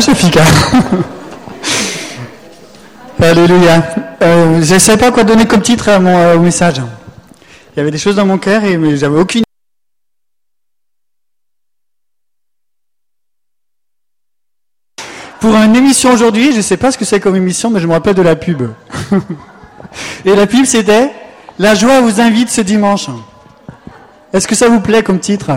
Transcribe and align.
Shafika 0.00 0.42
Alléluia. 3.20 3.82
Euh, 4.22 4.62
je 4.62 4.74
ne 4.74 4.78
savais 4.78 4.98
pas 4.98 5.10
quoi 5.10 5.24
donner 5.24 5.46
comme 5.46 5.60
titre 5.62 5.88
à 5.88 5.98
mon 5.98 6.16
euh, 6.16 6.38
message. 6.38 6.76
Il 7.74 7.78
y 7.78 7.80
avait 7.80 7.90
des 7.90 7.98
choses 7.98 8.16
dans 8.16 8.26
mon 8.26 8.38
cœur 8.38 8.64
et 8.64 8.76
mais 8.76 8.96
j'avais 8.96 9.18
aucune 9.18 9.42
Pour 15.40 15.54
une 15.54 15.76
émission 15.76 16.12
aujourd'hui, 16.12 16.50
je 16.52 16.56
ne 16.56 16.62
sais 16.62 16.76
pas 16.76 16.90
ce 16.90 16.98
que 16.98 17.04
c'est 17.04 17.20
comme 17.20 17.36
émission, 17.36 17.70
mais 17.70 17.78
je 17.78 17.86
me 17.86 17.92
rappelle 17.92 18.14
de 18.14 18.22
la 18.22 18.34
pub. 18.34 18.62
et 20.24 20.34
la 20.34 20.46
pub, 20.46 20.64
c'était 20.64 21.12
La 21.58 21.74
joie 21.74 22.00
vous 22.00 22.20
invite 22.20 22.50
ce 22.50 22.60
dimanche. 22.60 23.06
Est-ce 24.32 24.48
que 24.48 24.54
ça 24.54 24.68
vous 24.68 24.80
plaît 24.80 25.02
comme 25.02 25.20
titre? 25.20 25.52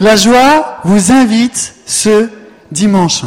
La 0.00 0.16
joie 0.16 0.80
vous 0.84 1.12
invite 1.12 1.74
ce 1.86 2.28
dimanche. 2.70 3.22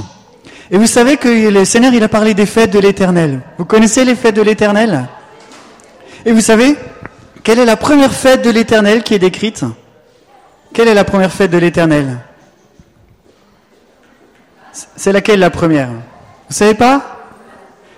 Et 0.70 0.78
vous 0.78 0.88
savez 0.88 1.18
que 1.18 1.50
le 1.50 1.66
Seigneur, 1.66 1.94
il 1.94 2.04
a 2.04 2.10
parlé 2.10 2.34
des 2.34 2.46
fêtes 2.46 2.72
de 2.72 2.80
l'éternel. 2.80 3.42
Vous 3.58 3.66
connaissez 3.66 4.04
les 4.04 4.16
fêtes 4.16 4.36
de 4.36 4.42
l'éternel? 4.42 5.08
Et 6.26 6.32
vous 6.32 6.42
savez, 6.42 6.76
quelle 7.44 7.60
est 7.60 7.66
la 7.66 7.78
première 7.78 8.14
fête 8.14 8.42
de 8.42 8.50
l'éternel 8.50 9.04
qui 9.04 9.14
est 9.14 9.20
décrite? 9.20 9.64
Quelle 10.74 10.90
est 10.90 10.94
la 10.94 11.06
première 11.06 11.32
fête 11.32 11.52
de 11.52 11.58
l'éternel? 11.58 12.18
C'est 14.96 15.14
laquelle 15.14 15.40
la 15.40 15.50
première? 15.50 15.88
Vous 15.88 16.56
savez 16.56 16.74
pas? 16.74 17.02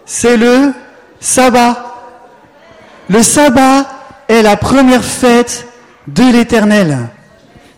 C'est 0.06 0.38
le 0.38 0.74
sabbat. 1.20 1.86
Le 3.10 3.24
sabbat 3.24 3.88
est 4.28 4.44
la 4.44 4.56
première 4.56 5.04
fête 5.04 5.68
de 6.08 6.32
l'éternel. 6.32 7.10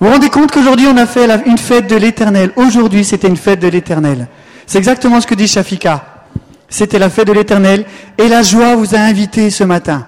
Vous 0.01 0.07
vous 0.07 0.13
rendez 0.13 0.29
compte 0.31 0.51
qu'aujourd'hui 0.51 0.87
on 0.87 0.97
a 0.97 1.05
fait 1.05 1.29
une 1.45 1.59
fête 1.59 1.85
de 1.85 1.95
l'éternel. 1.95 2.51
Aujourd'hui 2.55 3.05
c'était 3.05 3.27
une 3.27 3.37
fête 3.37 3.59
de 3.59 3.67
l'éternel. 3.67 4.27
C'est 4.65 4.79
exactement 4.79 5.21
ce 5.21 5.27
que 5.27 5.35
dit 5.35 5.47
Shafika. 5.47 6.25
C'était 6.69 6.97
la 6.97 7.11
fête 7.11 7.27
de 7.27 7.33
l'éternel 7.33 7.85
et 8.17 8.27
la 8.27 8.41
joie 8.41 8.75
vous 8.75 8.95
a 8.95 8.97
invité 8.97 9.51
ce 9.51 9.63
matin. 9.63 10.07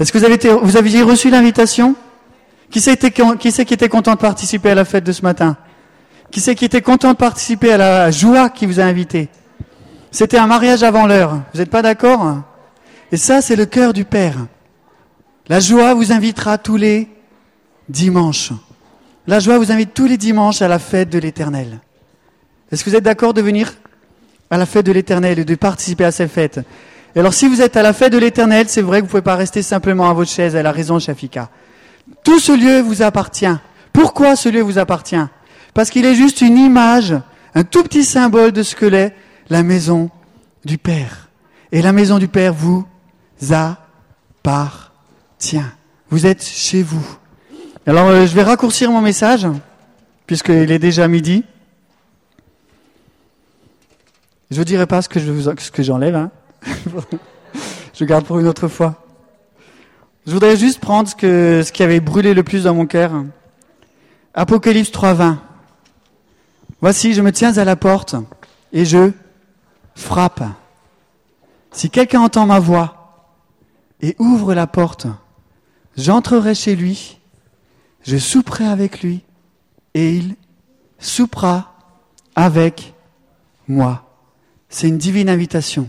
Est-ce 0.00 0.12
que 0.12 0.18
vous, 0.18 0.24
avez 0.24 0.76
aviez 0.78 1.02
reçu 1.02 1.30
l'invitation? 1.30 1.94
Qui 2.72 2.80
c'est 2.80 2.96
qui, 2.98 3.52
qui 3.52 3.74
était 3.74 3.88
content 3.88 4.14
de 4.14 4.18
participer 4.18 4.70
à 4.70 4.74
la 4.74 4.84
fête 4.84 5.04
de 5.04 5.12
ce 5.12 5.22
matin? 5.22 5.56
Qui 6.32 6.40
c'est 6.40 6.56
qui 6.56 6.64
était 6.64 6.82
content 6.82 7.12
de 7.12 7.16
participer 7.16 7.72
à 7.74 7.76
la 7.76 8.10
joie 8.10 8.50
qui 8.50 8.66
vous 8.66 8.80
a 8.80 8.82
invité? 8.82 9.28
C'était 10.10 10.38
un 10.38 10.48
mariage 10.48 10.82
avant 10.82 11.06
l'heure. 11.06 11.40
Vous 11.52 11.60
n'êtes 11.60 11.70
pas 11.70 11.82
d'accord? 11.82 12.38
Et 13.12 13.16
ça, 13.16 13.42
c'est 13.42 13.54
le 13.54 13.66
cœur 13.66 13.92
du 13.92 14.04
Père. 14.04 14.34
La 15.48 15.60
joie 15.60 15.94
vous 15.94 16.10
invitera 16.10 16.58
tous 16.58 16.76
les 16.76 17.08
dimanches. 17.88 18.52
La 19.26 19.40
joie 19.40 19.58
vous 19.58 19.70
invite 19.70 19.94
tous 19.94 20.06
les 20.06 20.16
dimanches 20.16 20.62
à 20.62 20.68
la 20.68 20.78
fête 20.78 21.10
de 21.10 21.18
l'éternel. 21.18 21.80
Est-ce 22.70 22.84
que 22.84 22.90
vous 22.90 22.96
êtes 22.96 23.04
d'accord 23.04 23.34
de 23.34 23.42
venir 23.42 23.72
à 24.50 24.58
la 24.58 24.66
fête 24.66 24.84
de 24.84 24.92
l'éternel 24.92 25.38
et 25.38 25.44
de 25.44 25.54
participer 25.54 26.04
à 26.04 26.10
cette 26.10 26.32
fête. 26.32 26.60
Alors 27.16 27.32
si 27.34 27.46
vous 27.48 27.62
êtes 27.62 27.76
à 27.76 27.82
la 27.82 27.92
fête 27.92 28.12
de 28.12 28.18
l'éternel, 28.18 28.66
c'est 28.68 28.82
vrai 28.82 28.98
que 28.98 29.02
vous 29.02 29.06
ne 29.06 29.10
pouvez 29.10 29.22
pas 29.22 29.36
rester 29.36 29.62
simplement 29.62 30.10
à 30.10 30.12
votre 30.12 30.30
chaise, 30.30 30.54
elle 30.54 30.66
a 30.66 30.72
raison 30.72 30.98
Shafika. 30.98 31.50
Tout 32.24 32.40
ce 32.40 32.52
lieu 32.52 32.80
vous 32.80 33.02
appartient. 33.02 33.56
Pourquoi 33.92 34.36
ce 34.36 34.48
lieu 34.48 34.60
vous 34.60 34.78
appartient 34.78 35.24
Parce 35.72 35.90
qu'il 35.90 36.04
est 36.04 36.14
juste 36.14 36.40
une 36.40 36.58
image, 36.58 37.14
un 37.54 37.64
tout 37.64 37.82
petit 37.84 38.04
symbole 38.04 38.52
de 38.52 38.62
ce 38.62 38.74
que 38.74 38.86
l'est 38.86 39.14
la 39.48 39.62
maison 39.62 40.10
du 40.64 40.78
Père. 40.78 41.28
Et 41.72 41.82
la 41.82 41.92
maison 41.92 42.18
du 42.18 42.28
Père 42.28 42.52
vous 42.52 42.84
appartient. 43.52 44.90
Vous 46.10 46.26
êtes 46.26 46.44
chez 46.44 46.82
vous. 46.82 47.19
Alors 47.86 48.08
euh, 48.08 48.26
je 48.26 48.34
vais 48.34 48.42
raccourcir 48.42 48.90
mon 48.90 49.00
message, 49.00 49.46
puisqu'il 50.26 50.70
est 50.70 50.78
déjà 50.78 51.08
midi. 51.08 51.44
Je 54.50 54.58
ne 54.58 54.64
dirai 54.64 54.86
pas 54.86 55.00
ce 55.00 55.08
que, 55.08 55.82
j'enlève. 55.82 56.14
Hein. 56.14 56.30
je 57.94 58.04
garde 58.04 58.26
pour 58.26 58.38
une 58.38 58.46
autre 58.46 58.68
fois. 58.68 59.02
Je 60.26 60.32
voudrais 60.32 60.58
juste 60.58 60.80
prendre 60.80 61.08
ce, 61.08 61.62
ce 61.64 61.72
qui 61.72 61.82
avait 61.82 62.00
brûlé 62.00 62.34
le 62.34 62.42
plus 62.42 62.64
dans 62.64 62.74
mon 62.74 62.84
cœur. 62.84 63.12
Apocalypse 64.34 64.90
3.20. 64.90 65.36
Voici, 66.82 67.14
je 67.14 67.22
me 67.22 67.32
tiens 67.32 67.56
à 67.56 67.64
la 67.64 67.76
porte 67.76 68.14
et 68.74 68.84
je 68.84 69.12
frappe. 69.94 70.42
Si 71.72 71.88
quelqu'un 71.88 72.20
entend 72.20 72.44
ma 72.44 72.58
voix 72.58 73.36
et 74.02 74.16
ouvre 74.18 74.52
la 74.52 74.66
porte, 74.66 75.06
j'entrerai 75.96 76.54
chez 76.54 76.76
lui, 76.76 77.19
je 78.02 78.16
souperai 78.16 78.66
avec 78.66 79.02
lui 79.02 79.22
et 79.94 80.14
il 80.16 80.36
soupera 80.98 81.74
avec 82.34 82.94
moi. 83.68 84.06
C'est 84.68 84.88
une 84.88 84.98
divine 84.98 85.28
invitation. 85.28 85.88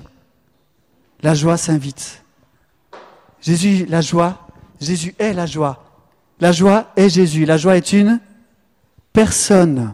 La 1.22 1.36
joie 1.36 1.58
s'invite. 1.58 2.24
Jésus, 3.42 3.86
la 3.88 4.02
joie, 4.02 4.48
Jésus 4.80 5.14
est 5.20 5.34
la 5.34 5.46
joie. 5.46 5.86
La 6.40 6.52
joie 6.52 6.92
est 6.96 7.10
Jésus. 7.10 7.46
La 7.46 7.58
joie 7.58 7.78
est 7.78 7.94
une 7.94 8.20
personne. 9.14 9.94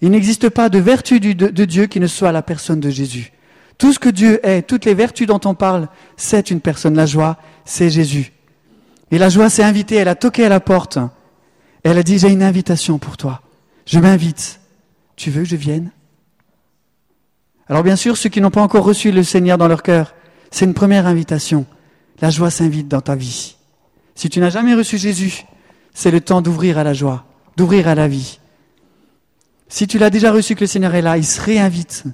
Il 0.00 0.10
n'existe 0.10 0.48
pas 0.48 0.68
de 0.68 0.78
vertu 0.78 1.20
de, 1.20 1.64
Dieu 1.64 1.86
qui 1.86 2.00
ne 2.00 2.08
soit 2.08 2.32
la 2.32 2.42
personne 2.42 2.80
de 2.80 2.90
Jésus. 2.90 3.32
Tout 3.78 3.92
ce 3.92 4.00
que 4.00 4.08
Dieu 4.08 4.44
est, 4.44 4.62
toutes 4.62 4.84
les 4.84 4.94
vertus 4.94 5.28
dont 5.28 5.40
on 5.44 5.54
parle, 5.54 5.88
c'est 6.16 6.50
une 6.50 6.60
personne. 6.60 6.96
La 6.96 7.06
joie, 7.06 7.38
c'est 7.64 7.90
Jésus. 7.90 8.32
Et 9.12 9.18
la 9.18 9.28
joie 9.28 9.48
s'est 9.48 9.62
invitée, 9.62 9.96
elle 9.96 10.08
a 10.08 10.16
toqué 10.16 10.44
à 10.44 10.48
la 10.48 10.60
porte. 10.60 10.98
Elle 11.82 11.98
a 11.98 12.02
dit, 12.02 12.18
j'ai 12.18 12.30
une 12.30 12.42
invitation 12.42 12.98
pour 12.98 13.16
toi. 13.16 13.42
Je 13.86 13.98
m'invite. 13.98 14.60
Tu 15.16 15.30
veux 15.30 15.42
que 15.42 15.48
je 15.48 15.56
vienne? 15.56 15.90
Alors 17.68 17.82
bien 17.82 17.96
sûr, 17.96 18.16
ceux 18.16 18.28
qui 18.28 18.40
n'ont 18.40 18.50
pas 18.50 18.62
encore 18.62 18.84
reçu 18.84 19.12
le 19.12 19.22
Seigneur 19.22 19.58
dans 19.58 19.68
leur 19.68 19.82
cœur, 19.82 20.14
c'est 20.50 20.64
une 20.64 20.74
première 20.74 21.06
invitation. 21.06 21.66
La 22.20 22.30
joie 22.30 22.50
s'invite 22.50 22.88
dans 22.88 23.00
ta 23.00 23.14
vie. 23.14 23.56
Si 24.14 24.28
tu 24.28 24.40
n'as 24.40 24.50
jamais 24.50 24.74
reçu 24.74 24.98
Jésus, 24.98 25.44
c'est 25.94 26.10
le 26.10 26.20
temps 26.20 26.42
d'ouvrir 26.42 26.78
à 26.78 26.84
la 26.84 26.92
joie, 26.92 27.24
d'ouvrir 27.56 27.88
à 27.88 27.94
la 27.94 28.08
vie. 28.08 28.38
Si 29.68 29.86
tu 29.86 29.98
l'as 29.98 30.10
déjà 30.10 30.32
reçu 30.32 30.54
que 30.54 30.60
le 30.60 30.66
Seigneur 30.66 30.94
est 30.94 31.02
là, 31.02 31.16
il 31.16 31.24
se 31.24 31.40
réinvite 31.40 32.04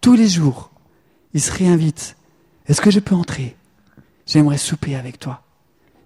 tous 0.00 0.14
les 0.14 0.28
jours. 0.28 0.70
Il 1.34 1.40
se 1.40 1.52
réinvite. 1.52 2.16
Est-ce 2.66 2.80
que 2.80 2.90
je 2.90 3.00
peux 3.00 3.14
entrer? 3.14 3.56
J'aimerais 4.26 4.58
souper 4.58 4.94
avec 4.94 5.18
toi. 5.18 5.42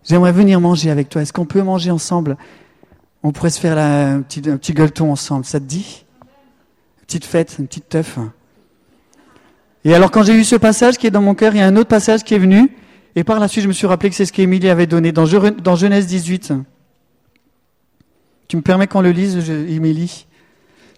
J'aimerais 0.05 0.33
venir 0.33 0.61
manger 0.61 0.91
avec 0.91 1.09
toi. 1.09 1.23
Est-ce 1.23 1.33
qu'on 1.33 1.45
peut 1.45 1.63
manger 1.63 1.91
ensemble? 1.91 2.37
On 3.23 3.33
pourrait 3.33 3.51
se 3.51 3.61
faire 3.61 3.79
un, 3.79 4.23
petit, 4.23 4.43
un 4.49 4.57
gueuleton 4.57 5.13
ensemble. 5.13 5.45
Ça 5.45 5.61
te 5.61 5.65
dit? 5.65 6.05
Une 6.23 7.07
petite 7.07 7.25
fête, 7.25 7.57
une 7.59 7.67
petite 7.67 7.89
teuf 7.89 8.19
et 9.85 9.95
alors 9.95 10.11
quand 10.11 10.23
j'ai 10.23 10.35
eu 10.35 10.45
ce 10.45 10.57
passage 10.57 10.97
qui 10.97 11.07
est 11.07 11.11
dans 11.11 11.23
mon 11.23 11.35
cœur, 11.35 11.55
il 11.55 11.59
y 11.59 11.63
a 11.63 11.67
un 11.67 11.77
autre 11.77 11.89
passage 11.89 12.23
qui 12.23 12.35
est 12.35 12.39
venu, 12.39 12.71
et 13.17 13.25
par 13.25 13.41
la 13.41 13.49
suite 13.49 13.65
je 13.65 13.69
me 13.69 13.73
suis 13.73 13.87
rappelé 13.87 14.11
que 14.11 14.17
c'est 14.17 14.27
ce 14.27 14.33
qu'Émilie 14.33 14.69
avait 14.69 14.87
donné 14.87 15.13
dans, 15.13 15.27
Genèse 15.27 16.07
18. 16.07 16.53
Tu 18.49 18.57
me 18.57 18.63
permets 18.63 18.87
qu'on 18.87 19.01
le 19.01 19.11
lise, 19.11 19.37
Émilie? 19.49 20.27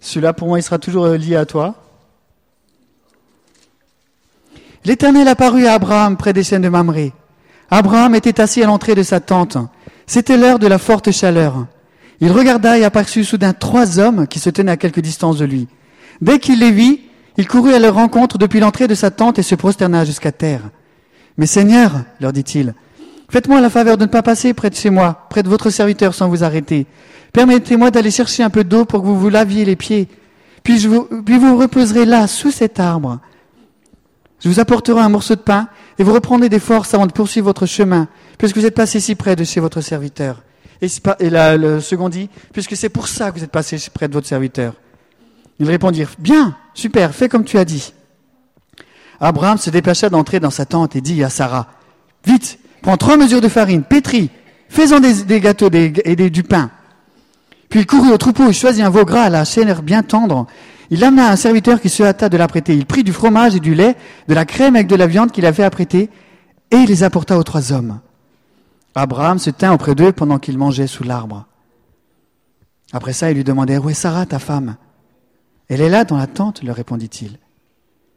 Celui-là, 0.01 0.35
pour 0.35 0.49
moi, 0.49 0.59
il 0.59 0.63
sera 0.63 0.79
toujours 0.79 1.07
euh, 1.07 1.17
lié 1.17 1.35
à 1.35 1.47
toi. 1.47 1.77
L'Éternel 4.85 5.27
apparut 5.29 5.67
à 5.67 5.75
Abraham 5.75 6.19
près 6.19 6.35
des 6.35 6.43
chaînes 6.43 6.61
de 6.61 6.69
Mamré. 6.69 7.15
Abraham 7.71 8.15
était 8.15 8.39
assis 8.39 8.63
à 8.63 8.67
l'entrée 8.67 8.95
de 8.95 9.03
sa 9.03 9.21
tente. 9.21 9.57
C'était 10.07 10.37
l'heure 10.37 10.59
de 10.59 10.67
la 10.67 10.77
forte 10.77 11.11
chaleur. 11.11 11.67
Il 12.21 12.31
regarda 12.31 12.79
et 12.79 12.85
aperçut 12.85 13.25
soudain 13.25 13.53
trois 13.53 13.99
hommes 13.99 14.27
qui 14.27 14.39
se 14.39 14.51
tenaient 14.51 14.73
à 14.73 14.77
quelque 14.77 15.01
distance 15.01 15.39
de 15.39 15.45
lui. 15.45 15.69
Dès 16.21 16.39
qu'il 16.39 16.61
les 16.61 16.71
vit, 16.71 17.01
il 17.37 17.49
courut 17.49 17.75
à 17.75 17.79
leur 17.79 17.95
rencontre 17.95 18.39
depuis 18.39 18.61
l'entrée 18.61 18.87
de 18.87 18.95
sa 18.95 19.11
tente 19.11 19.39
et 19.39 19.43
se 19.43 19.55
prosterna 19.55 20.05
jusqu'à 20.05 20.33
terre. 20.33 20.63
Mais 21.37 21.47
Seigneur, 21.47 22.05
leur 22.21 22.33
dit-il, 22.33 22.75
faites-moi 23.29 23.61
la 23.61 23.71
faveur 23.71 23.97
de 23.97 24.05
ne 24.05 24.11
pas 24.11 24.23
passer 24.23 24.55
près 24.55 24.71
de 24.71 24.77
chez 24.77 24.91
moi, 24.91 25.27
près 25.31 25.43
de 25.43 25.49
votre 25.49 25.71
serviteur 25.71 26.15
sans 26.15 26.29
vous 26.29 26.45
arrêter. 26.45 26.87
Permettez-moi 27.33 27.91
d'aller 27.91 28.13
chercher 28.13 28.45
un 28.45 28.51
peu 28.51 28.63
d'eau 28.63 28.85
pour 28.85 29.03
que 29.03 29.07
vous 29.07 29.19
vous 29.19 29.31
laviez 29.31 29.65
les 29.65 29.75
pieds. 29.75 30.09
Puis, 30.63 30.87
vous, 30.87 31.09
puis 31.27 31.37
vous 31.37 31.59
reposerez 31.59 32.05
là, 32.05 32.29
sous 32.29 32.53
cet 32.53 32.79
arbre. 32.79 33.19
Je 34.41 34.49
vous 34.49 34.61
apporterai 34.61 35.01
un 35.01 35.09
morceau 35.09 35.35
de 35.35 35.41
pain 35.41 35.69
et 35.99 36.05
vous 36.05 36.13
reprendrez 36.13 36.49
des 36.49 36.59
forces 36.61 36.95
avant 36.95 37.07
de 37.07 37.13
poursuivre 37.13 37.47
votre 37.47 37.67
chemin, 37.67 38.09
puisque 38.39 38.57
vous 38.57 38.67
êtes 38.67 38.75
passé 38.75 39.01
si 39.01 39.15
près 39.15 39.37
de 39.37 39.45
chez 39.45 39.59
votre 39.59 39.81
serviteur. 39.81 40.43
Et, 41.21 41.31
le 41.31 41.81
second 41.81 42.09
dit, 42.09 42.29
puisque 42.53 42.77
c'est 42.77 42.89
pour 42.89 43.09
ça 43.09 43.31
que 43.31 43.39
vous 43.39 43.45
êtes 43.45 43.51
passé 43.51 43.77
près 43.93 44.09
de 44.09 44.13
votre 44.13 44.27
serviteur. 44.27 44.75
Ils 45.59 45.69
répondirent, 45.69 46.11
bien, 46.19 46.57
super, 46.75 47.15
fais 47.15 47.29
comme 47.29 47.45
tu 47.45 47.59
as 47.59 47.65
dit. 47.65 47.93
Abraham 49.21 49.59
se 49.59 49.71
dépêcha 49.71 50.11
d'entrer 50.11 50.41
dans 50.41 50.51
sa 50.51 50.67
tente 50.67 50.97
et 50.97 51.01
dit 51.01 51.23
à 51.23 51.31
Sarah, 51.31 51.69
vite, 52.27 52.59
prends 52.83 52.97
trois 52.97 53.17
mesures 53.17 53.41
de 53.41 53.49
farine, 53.49 53.83
pétris, 53.83 54.31
fais-en 54.69 55.01
des, 55.01 55.41
gâteaux 55.41 55.71
et 55.73 56.31
du 56.31 56.43
pain. 56.43 56.71
Puis 57.69 57.81
il 57.81 57.87
courut 57.87 58.13
au 58.13 58.19
troupeau, 58.19 58.49
il 58.49 58.55
choisit 58.55 58.85
un 58.85 58.91
veau 58.91 59.05
gras 59.05 59.25
à 59.25 59.31
la 59.31 59.45
chaîne 59.45 59.73
bien 59.81 60.03
tendre. 60.03 60.47
Il 60.91 61.03
amena 61.03 61.31
un 61.31 61.37
serviteur 61.37 61.81
qui 61.81 61.89
se 61.89 62.03
hâta 62.03 62.29
de 62.29 62.37
l'apprêter. 62.37 62.75
Il 62.75 62.87
prit 62.87 63.03
du 63.03 63.13
fromage 63.13 63.57
et 63.57 63.61
du 63.61 63.75
lait, 63.75 63.97
de 64.29 64.35
la 64.35 64.45
crème 64.45 64.77
avec 64.77 64.87
de 64.87 64.97
la 64.97 65.07
viande 65.07 65.33
qu'il 65.33 65.47
avait 65.47 65.65
apprêtée, 65.65 66.11
et 66.71 66.77
il 66.77 66.87
les 66.87 67.03
apporta 67.03 67.39
aux 67.39 67.43
trois 67.43 67.73
hommes. 67.73 68.01
Abraham 68.95 69.39
se 69.39 69.51
tint 69.51 69.73
auprès 69.73 69.95
d'eux 69.95 70.13
pendant 70.13 70.39
qu'ils 70.39 70.59
mangeaient 70.59 70.87
sous 70.87 71.05
l'arbre. 71.05 71.47
Après 72.93 73.13
ça, 73.13 73.31
il 73.31 73.37
lui 73.37 73.45
demandait, 73.45 73.79
où 73.79 73.91
est 73.91 73.95
Sarah, 73.95 74.27
ta 74.27 74.39
femme? 74.39 74.77
Elle 75.69 75.81
est 75.81 75.89
là 75.89 76.05
dans 76.05 76.17
la 76.17 76.27
tente, 76.27 76.63
leur 76.63 76.77
répondit-il. 76.77 77.39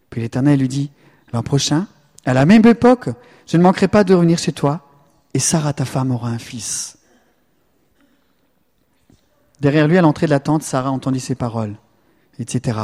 Puis 0.09 0.21
l'Éternel 0.21 0.59
lui 0.59 0.67
dit, 0.67 0.91
l'an 1.33 1.41
prochain, 1.41 1.87
à 2.25 2.33
la 2.33 2.45
même 2.45 2.65
époque, 2.65 3.09
je 3.47 3.57
ne 3.57 3.63
manquerai 3.63 3.87
pas 3.87 4.03
de 4.03 4.13
revenir 4.13 4.37
chez 4.37 4.51
toi, 4.51 4.81
et 5.33 5.39
Sarah, 5.39 5.73
ta 5.73 5.85
femme, 5.85 6.11
aura 6.11 6.29
un 6.29 6.37
fils. 6.37 6.97
Derrière 9.59 9.87
lui, 9.87 9.97
à 9.97 10.01
l'entrée 10.01 10.27
de 10.27 10.31
la 10.31 10.39
tente, 10.39 10.63
Sarah 10.63 10.91
entendit 10.91 11.19
ces 11.19 11.35
paroles, 11.35 11.75
etc. 12.37 12.79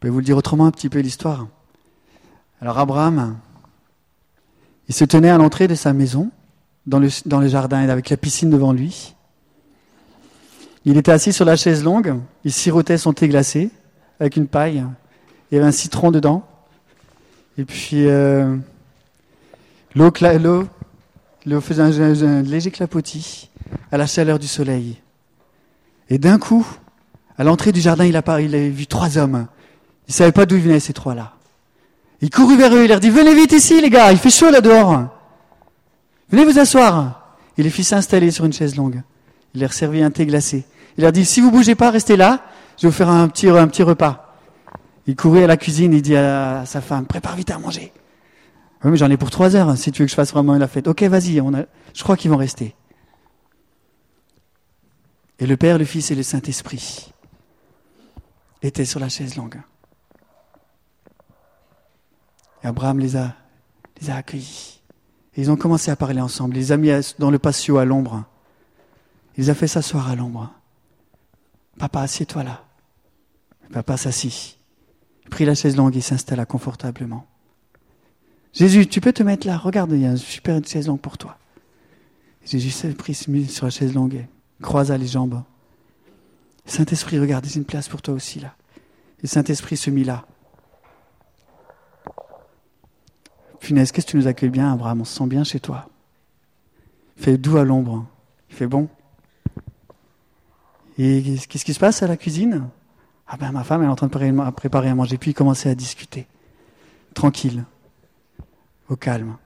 Je 0.00 0.06
vais 0.06 0.10
vous 0.10 0.20
le 0.20 0.24
dire 0.24 0.38
autrement 0.38 0.64
un 0.64 0.70
petit 0.70 0.88
peu 0.88 1.00
l'histoire. 1.00 1.46
Alors 2.62 2.78
Abraham, 2.78 3.36
il 4.88 4.94
se 4.94 5.04
tenait 5.04 5.28
à 5.28 5.36
l'entrée 5.36 5.68
de 5.68 5.74
sa 5.74 5.92
maison, 5.92 6.30
dans 6.86 6.98
le, 6.98 7.08
dans 7.26 7.38
le 7.38 7.48
jardin, 7.48 7.86
avec 7.86 8.08
la 8.08 8.16
piscine 8.16 8.48
devant 8.48 8.72
lui. 8.72 9.14
Il 10.86 10.96
était 10.96 11.12
assis 11.12 11.34
sur 11.34 11.44
la 11.44 11.54
chaise 11.54 11.84
longue, 11.84 12.18
il 12.44 12.52
sirotait 12.52 12.96
son 12.96 13.12
thé 13.12 13.28
glacé 13.28 13.70
avec 14.20 14.36
une 14.36 14.46
paille, 14.46 14.86
il 15.50 15.56
y 15.56 15.58
avait 15.58 15.68
un 15.68 15.72
citron 15.72 16.10
dedans, 16.10 16.46
et 17.58 17.66
puis 17.66 18.06
euh, 18.06 18.56
l'eau, 19.94 20.10
faisait 21.60 21.82
un, 21.82 22.40
léger 22.40 22.70
clapotis 22.70 23.50
à 23.92 23.98
la 23.98 24.06
chaleur 24.06 24.38
du 24.38 24.46
soleil. 24.46 24.96
Et 26.08 26.16
d'un 26.16 26.38
coup, 26.38 26.66
à 27.36 27.44
l'entrée 27.44 27.72
du 27.72 27.82
jardin, 27.82 28.06
il 28.06 28.18
il 28.40 28.54
a 28.54 28.68
vu 28.70 28.86
trois 28.86 29.18
hommes 29.18 29.46
il 30.10 30.12
ne 30.12 30.16
savait 30.16 30.32
pas 30.32 30.44
d'où 30.44 30.58
venaient 30.58 30.80
ces 30.80 30.92
trois-là. 30.92 31.34
Il 32.20 32.30
courut 32.30 32.56
vers 32.56 32.74
eux, 32.74 32.82
il 32.82 32.88
leur 32.88 32.98
dit, 32.98 33.10
venez 33.10 33.32
vite 33.32 33.52
ici 33.52 33.80
les 33.80 33.90
gars, 33.90 34.10
il 34.10 34.18
fait 34.18 34.28
chaud 34.28 34.50
là 34.50 34.60
dehors. 34.60 35.04
Venez 36.30 36.44
vous 36.44 36.58
asseoir. 36.58 37.36
Il 37.56 37.62
les 37.62 37.70
fit 37.70 37.84
s'installer 37.84 38.32
sur 38.32 38.44
une 38.44 38.52
chaise 38.52 38.74
longue. 38.74 39.02
Il 39.54 39.60
leur 39.60 39.72
servit 39.72 40.02
un 40.02 40.10
thé 40.10 40.26
glacé. 40.26 40.64
Il 40.98 41.02
leur 41.02 41.12
dit, 41.12 41.24
si 41.24 41.40
vous 41.40 41.52
bougez 41.52 41.76
pas, 41.76 41.92
restez 41.92 42.16
là, 42.16 42.42
je 42.76 42.88
vais 42.88 42.88
vous 42.88 42.96
faire 42.96 43.08
un 43.08 43.28
petit, 43.28 43.48
un 43.50 43.68
petit 43.68 43.84
repas. 43.84 44.36
Il 45.06 45.14
courut 45.14 45.44
à 45.44 45.46
la 45.46 45.56
cuisine, 45.56 45.92
il 45.92 46.02
dit 46.02 46.16
à 46.16 46.64
sa 46.66 46.80
femme, 46.80 47.06
prépare 47.06 47.36
vite 47.36 47.52
à 47.52 47.58
manger. 47.58 47.92
Oui, 48.82 48.90
mais 48.90 48.96
j'en 48.96 49.10
ai 49.10 49.16
pour 49.16 49.30
trois 49.30 49.54
heures, 49.54 49.76
si 49.78 49.92
tu 49.92 50.02
veux 50.02 50.06
que 50.06 50.10
je 50.10 50.16
fasse 50.16 50.32
vraiment 50.32 50.54
la 50.54 50.66
fête. 50.66 50.88
Ok, 50.88 51.04
vas-y, 51.04 51.36
je 51.36 52.02
crois 52.02 52.16
qu'ils 52.16 52.32
vont 52.32 52.36
rester. 52.36 52.74
Et 55.38 55.46
le 55.46 55.56
Père, 55.56 55.78
le 55.78 55.84
Fils 55.84 56.10
et 56.10 56.16
le 56.16 56.24
Saint-Esprit 56.24 57.12
étaient 58.60 58.84
sur 58.84 58.98
la 58.98 59.08
chaise 59.08 59.36
longue. 59.36 59.60
Et 62.62 62.66
Abraham 62.66 62.98
les 62.98 63.16
a, 63.16 63.34
les 64.00 64.10
a 64.10 64.16
accueillis. 64.16 64.80
Et 65.36 65.42
ils 65.42 65.50
ont 65.50 65.56
commencé 65.56 65.90
à 65.90 65.96
parler 65.96 66.20
ensemble. 66.20 66.56
Il 66.56 66.60
les 66.60 66.72
a 66.72 66.76
mis 66.76 66.90
dans 67.18 67.30
le 67.30 67.38
patio 67.38 67.78
à 67.78 67.84
l'ombre. 67.84 68.24
Il 69.36 69.44
les 69.44 69.50
a 69.50 69.54
fait 69.54 69.68
s'asseoir 69.68 70.08
à 70.08 70.16
l'ombre. 70.16 70.52
Papa, 71.78 72.00
assieds-toi 72.02 72.42
là. 72.42 72.64
Papa 73.72 73.96
s'assit. 73.96 74.58
Il 75.24 75.30
prit 75.30 75.44
la 75.44 75.54
chaise 75.54 75.76
longue 75.76 75.96
et 75.96 76.00
s'installa 76.00 76.44
confortablement. 76.44 77.26
Jésus, 78.52 78.86
tu 78.86 79.00
peux 79.00 79.12
te 79.12 79.22
mettre 79.22 79.46
là. 79.46 79.56
Regarde, 79.56 79.92
il 79.92 80.00
y 80.00 80.06
a 80.06 80.10
une 80.10 80.16
super 80.16 80.60
chaise 80.66 80.88
longue 80.88 81.00
pour 81.00 81.16
toi. 81.16 81.38
Jésus 82.44 82.70
s'est 82.70 82.92
pris 82.94 83.14
sur 83.14 83.64
la 83.64 83.70
chaise 83.70 83.94
longue 83.94 84.14
et 84.14 84.26
croisa 84.60 84.98
les 84.98 85.06
jambes. 85.06 85.42
Saint-Esprit, 86.66 87.18
regarde, 87.18 87.46
il 87.46 87.52
y 87.52 87.54
a 87.54 87.58
une 87.58 87.64
place 87.64 87.88
pour 87.88 88.02
toi 88.02 88.14
aussi 88.14 88.40
là. 88.40 88.54
Et 89.22 89.26
Saint-Esprit 89.26 89.76
se 89.76 89.90
mit 89.90 90.04
là. 90.04 90.26
Finesse, 93.60 93.92
qu'est-ce 93.92 94.06
que 94.06 94.10
tu 94.12 94.16
nous 94.16 94.26
accueilles 94.26 94.50
bien, 94.50 94.72
Abraham? 94.72 95.02
On 95.02 95.04
se 95.04 95.16
sent 95.16 95.26
bien 95.26 95.44
chez 95.44 95.60
toi. 95.60 95.88
Il 97.16 97.22
fait 97.22 97.38
doux 97.38 97.58
à 97.58 97.64
l'ombre. 97.64 98.06
Il 98.48 98.56
fait 98.56 98.66
bon. 98.66 98.88
Et 100.98 101.22
qu'est-ce 101.48 101.64
qui 101.64 101.74
se 101.74 101.78
passe 101.78 102.02
à 102.02 102.06
la 102.06 102.16
cuisine? 102.16 102.68
Ah 103.28 103.36
ben 103.38 103.52
ma 103.52 103.62
femme 103.62 103.82
elle 103.82 103.88
est 103.88 103.92
en 103.92 103.96
train 103.96 104.08
de 104.08 104.50
préparer 104.50 104.88
à 104.88 104.94
manger. 104.94 105.18
Puis 105.18 105.30
il 105.30 105.34
commençait 105.34 105.70
à 105.70 105.74
discuter. 105.74 106.26
Tranquille. 107.14 107.64
Au 108.88 108.96
calme. 108.96 109.36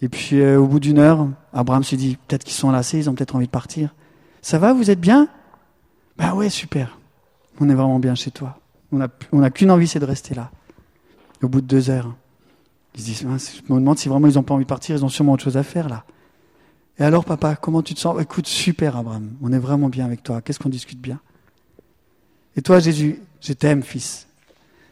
Et 0.00 0.08
puis 0.08 0.40
euh, 0.40 0.58
au 0.58 0.66
bout 0.66 0.80
d'une 0.80 0.98
heure, 0.98 1.28
Abraham 1.52 1.84
se 1.84 1.94
dit, 1.96 2.16
peut-être 2.26 2.44
qu'ils 2.44 2.54
sont 2.54 2.70
lassés, 2.70 2.98
ils 2.98 3.10
ont 3.10 3.14
peut-être 3.14 3.34
envie 3.34 3.46
de 3.46 3.50
partir. 3.50 3.94
Ça 4.40 4.58
va, 4.58 4.72
vous 4.72 4.90
êtes 4.90 5.00
bien? 5.00 5.28
Ben 6.16 6.34
ouais, 6.34 6.48
super. 6.48 6.98
On 7.60 7.68
est 7.68 7.74
vraiment 7.74 7.98
bien 7.98 8.14
chez 8.14 8.30
toi. 8.30 8.60
On 8.92 8.98
n'a 9.38 9.50
qu'une 9.50 9.70
envie, 9.70 9.88
c'est 9.88 9.98
de 9.98 10.04
rester 10.04 10.34
là. 10.34 10.50
au 11.42 11.48
bout 11.48 11.60
de 11.60 11.66
deux 11.66 11.90
heures, 11.90 12.14
ils 12.96 13.02
se 13.02 13.04
disent, 13.04 13.20
je 13.20 13.72
me 13.72 13.78
demande 13.78 13.98
si 13.98 14.08
vraiment 14.08 14.26
ils 14.26 14.34
n'ont 14.34 14.42
pas 14.42 14.54
envie 14.54 14.64
de 14.64 14.68
partir, 14.68 14.96
ils 14.96 15.04
ont 15.04 15.10
sûrement 15.10 15.32
autre 15.34 15.44
chose 15.44 15.58
à 15.58 15.62
faire 15.62 15.88
là. 15.88 16.04
Et 16.98 17.02
alors 17.02 17.26
papa, 17.26 17.54
comment 17.54 17.82
tu 17.82 17.94
te 17.94 18.00
sens? 18.00 18.20
Écoute, 18.20 18.46
super 18.46 18.96
Abraham, 18.96 19.36
on 19.42 19.52
est 19.52 19.58
vraiment 19.58 19.90
bien 19.90 20.06
avec 20.06 20.22
toi, 20.22 20.40
qu'est-ce 20.40 20.58
qu'on 20.58 20.70
discute 20.70 21.00
bien? 21.00 21.20
Et 22.56 22.62
toi 22.62 22.80
Jésus, 22.80 23.20
je 23.42 23.52
t'aime 23.52 23.82
fils, 23.82 24.26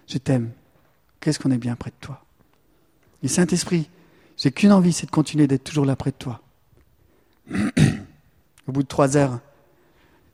je 0.06 0.18
t'aime, 0.18 0.50
qu'est-ce 1.18 1.38
qu'on 1.38 1.50
est 1.50 1.58
bien 1.58 1.76
près 1.76 1.90
de 1.90 1.96
toi? 1.98 2.22
Et 3.22 3.28
Saint-Esprit, 3.28 3.88
j'ai 4.36 4.52
qu'une 4.52 4.72
envie, 4.72 4.92
c'est 4.92 5.06
de 5.06 5.10
continuer 5.10 5.46
d'être 5.46 5.64
toujours 5.64 5.86
là 5.86 5.96
près 5.96 6.10
de 6.10 6.16
toi. 6.16 6.42
Au 8.68 8.72
bout 8.72 8.82
de 8.82 8.88
trois 8.88 9.16
heures, 9.16 9.40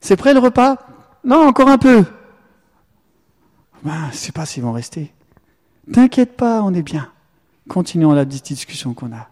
c'est 0.01 0.17
prêt 0.17 0.33
le 0.33 0.39
repas? 0.39 0.77
Non, 1.23 1.47
encore 1.47 1.69
un 1.69 1.77
peu. 1.77 2.03
Ben, 3.83 4.07
je 4.09 4.13
ne 4.13 4.17
sais 4.17 4.31
pas 4.31 4.45
s'ils 4.45 4.63
vont 4.63 4.73
rester. 4.73 5.13
T'inquiète 5.93 6.35
pas, 6.35 6.61
on 6.63 6.73
est 6.73 6.83
bien. 6.83 7.09
Continuons 7.67 8.11
la 8.11 8.25
discussion 8.25 8.93
qu'on 8.93 9.13
a. 9.13 9.29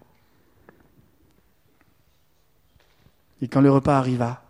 Et 3.41 3.47
quand 3.47 3.61
le 3.61 3.71
repas 3.71 3.97
arriva, 3.97 4.43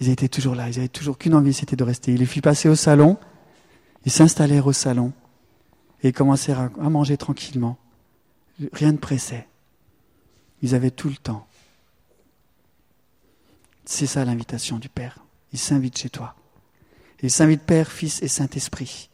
ils 0.00 0.08
étaient 0.08 0.28
toujours 0.28 0.54
là, 0.54 0.68
ils 0.68 0.76
n'avaient 0.76 0.88
toujours 0.88 1.18
qu'une 1.18 1.34
envie, 1.34 1.52
c'était 1.52 1.76
de 1.76 1.84
rester. 1.84 2.12
Il 2.12 2.18
les 2.18 2.26
fit 2.26 2.40
passer 2.40 2.68
au 2.68 2.74
salon, 2.74 3.18
ils 4.04 4.12
s'installèrent 4.12 4.66
au 4.66 4.72
salon 4.72 5.12
et 6.02 6.12
commencèrent 6.12 6.70
à 6.80 6.90
manger 6.90 7.16
tranquillement. 7.16 7.78
Rien 8.72 8.92
ne 8.92 8.98
pressait. 8.98 9.46
Ils 10.62 10.74
avaient 10.74 10.90
tout 10.90 11.08
le 11.08 11.16
temps. 11.16 11.46
C'est 13.84 14.06
ça 14.06 14.24
l'invitation 14.24 14.78
du 14.78 14.88
Père. 14.88 15.18
Il 15.52 15.58
s'invite 15.58 15.98
chez 15.98 16.10
toi. 16.10 16.34
Il 17.22 17.30
s'invite 17.30 17.62
Père, 17.62 17.90
Fils 17.90 18.22
et 18.22 18.28
Saint-Esprit. 18.28 19.10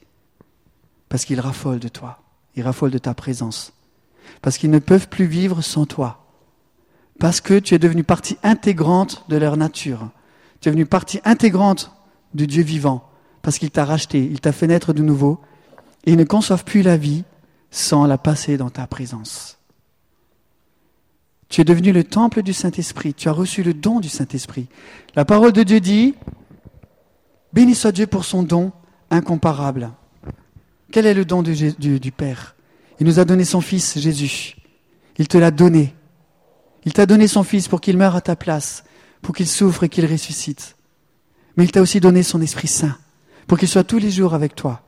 Parce 1.09 1.25
qu'il 1.25 1.41
raffole 1.41 1.81
de 1.81 1.89
toi. 1.89 2.23
Ils 2.57 2.63
raffolent 2.63 2.91
de 2.91 2.99
ta 2.99 3.15
présence. 3.15 3.73
Parce 4.43 4.59
qu'ils 4.59 4.71
ne 4.71 4.79
peuvent 4.79 5.09
plus 5.09 5.27
vivre 5.27 5.63
sans 5.63 5.87
toi. 5.87 6.27
Parce 7.19 7.41
que 7.41 7.59
tu 7.59 7.75
es 7.75 7.79
devenu 7.79 8.03
partie 8.03 8.39
intégrante 8.43 9.25
de 9.29 9.37
leur 9.37 9.57
nature. 9.57 10.11
Tu 10.61 10.69
es 10.69 10.73
devenu 10.73 10.87
partie 10.87 11.21
intégrante 11.25 11.93
du 12.35 12.47
Dieu 12.47 12.63
vivant. 12.63 13.09
Parce 13.43 13.59
qu'il 13.59 13.71
t'a 13.71 13.85
racheté, 13.85 14.25
il 14.25 14.41
t'a 14.41 14.53
fait 14.53 14.67
naître 14.67 14.93
de 14.93 15.03
nouveau. 15.03 15.41
Et 16.05 16.13
ils 16.13 16.19
ne 16.19 16.25
conçoivent 16.25 16.65
plus 16.65 16.83
la 16.83 16.97
vie 16.97 17.25
sans 17.71 18.07
la 18.07 18.19
passer 18.19 18.57
dans 18.57 18.71
ta 18.71 18.87
présence. 18.87 19.59
Tu 21.49 21.61
es 21.61 21.65
devenu 21.65 21.93
le 21.93 22.05
temple 22.05 22.43
du 22.43 22.53
Saint-Esprit. 22.53 23.15
Tu 23.15 23.29
as 23.29 23.33
reçu 23.33 23.63
le 23.63 23.75
don 23.75 24.01
du 24.01 24.09
Saint-Esprit. 24.09 24.67
La 25.15 25.25
parole 25.25 25.53
de 25.53 25.63
Dieu 25.63 25.81
dit, 25.81 26.15
béni 27.53 27.75
soit 27.75 27.93
Dieu 27.93 28.07
pour 28.07 28.25
son 28.25 28.43
don 28.43 28.73
incomparable. 29.11 29.93
Quel 30.91 31.07
est 31.07 31.15
le 31.15 31.25
don 31.25 31.43
du, 31.43 32.13
Père? 32.13 32.56
Il 33.01 33.07
nous 33.07 33.19
a 33.19 33.25
donné 33.25 33.45
son 33.45 33.61
Fils, 33.61 33.99
Jésus. 33.99 34.57
Il 35.19 35.29
te 35.29 35.39
l'a 35.39 35.51
donné. 35.51 35.95
Il 36.85 36.93
t'a 36.93 37.07
donné 37.07 37.27
son 37.27 37.43
Fils 37.43 37.69
pour 37.69 37.81
qu'il 37.81 37.97
meure 37.97 38.17
à 38.17 38.21
ta 38.21 38.37
place, 38.37 38.85
pour 39.23 39.35
qu'il 39.35 39.47
souffre 39.47 39.85
et 39.85 39.89
qu'il 39.89 40.07
ressuscite. 40.07 40.77
Mais 41.57 41.65
il 41.65 41.73
t'a 41.73 41.83
aussi 41.83 42.01
donné 42.01 42.23
son 42.23 42.41
Esprit 42.41 42.69
Saint, 42.69 42.97
pour 43.47 43.59
qu'il 43.59 43.69
soit 43.69 43.85
tous 43.85 43.99
les 43.99 44.11
jours 44.11 44.35
avec 44.35 44.55
toi. 44.55 44.83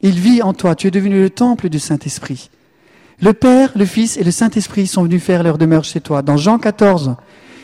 Il 0.00 0.18
vit 0.18 0.42
en 0.42 0.54
toi, 0.54 0.74
tu 0.74 0.86
es 0.88 0.90
devenu 0.90 1.20
le 1.20 1.30
temple 1.30 1.68
du 1.68 1.78
Saint-Esprit. 1.78 2.50
Le 3.20 3.32
Père, 3.32 3.72
le 3.74 3.86
Fils 3.86 4.16
et 4.16 4.24
le 4.24 4.30
Saint-Esprit 4.30 4.86
sont 4.86 5.04
venus 5.04 5.22
faire 5.22 5.42
leur 5.42 5.58
demeure 5.58 5.84
chez 5.84 6.00
toi. 6.00 6.22
Dans 6.22 6.36
Jean 6.36 6.58
14, 6.58 7.16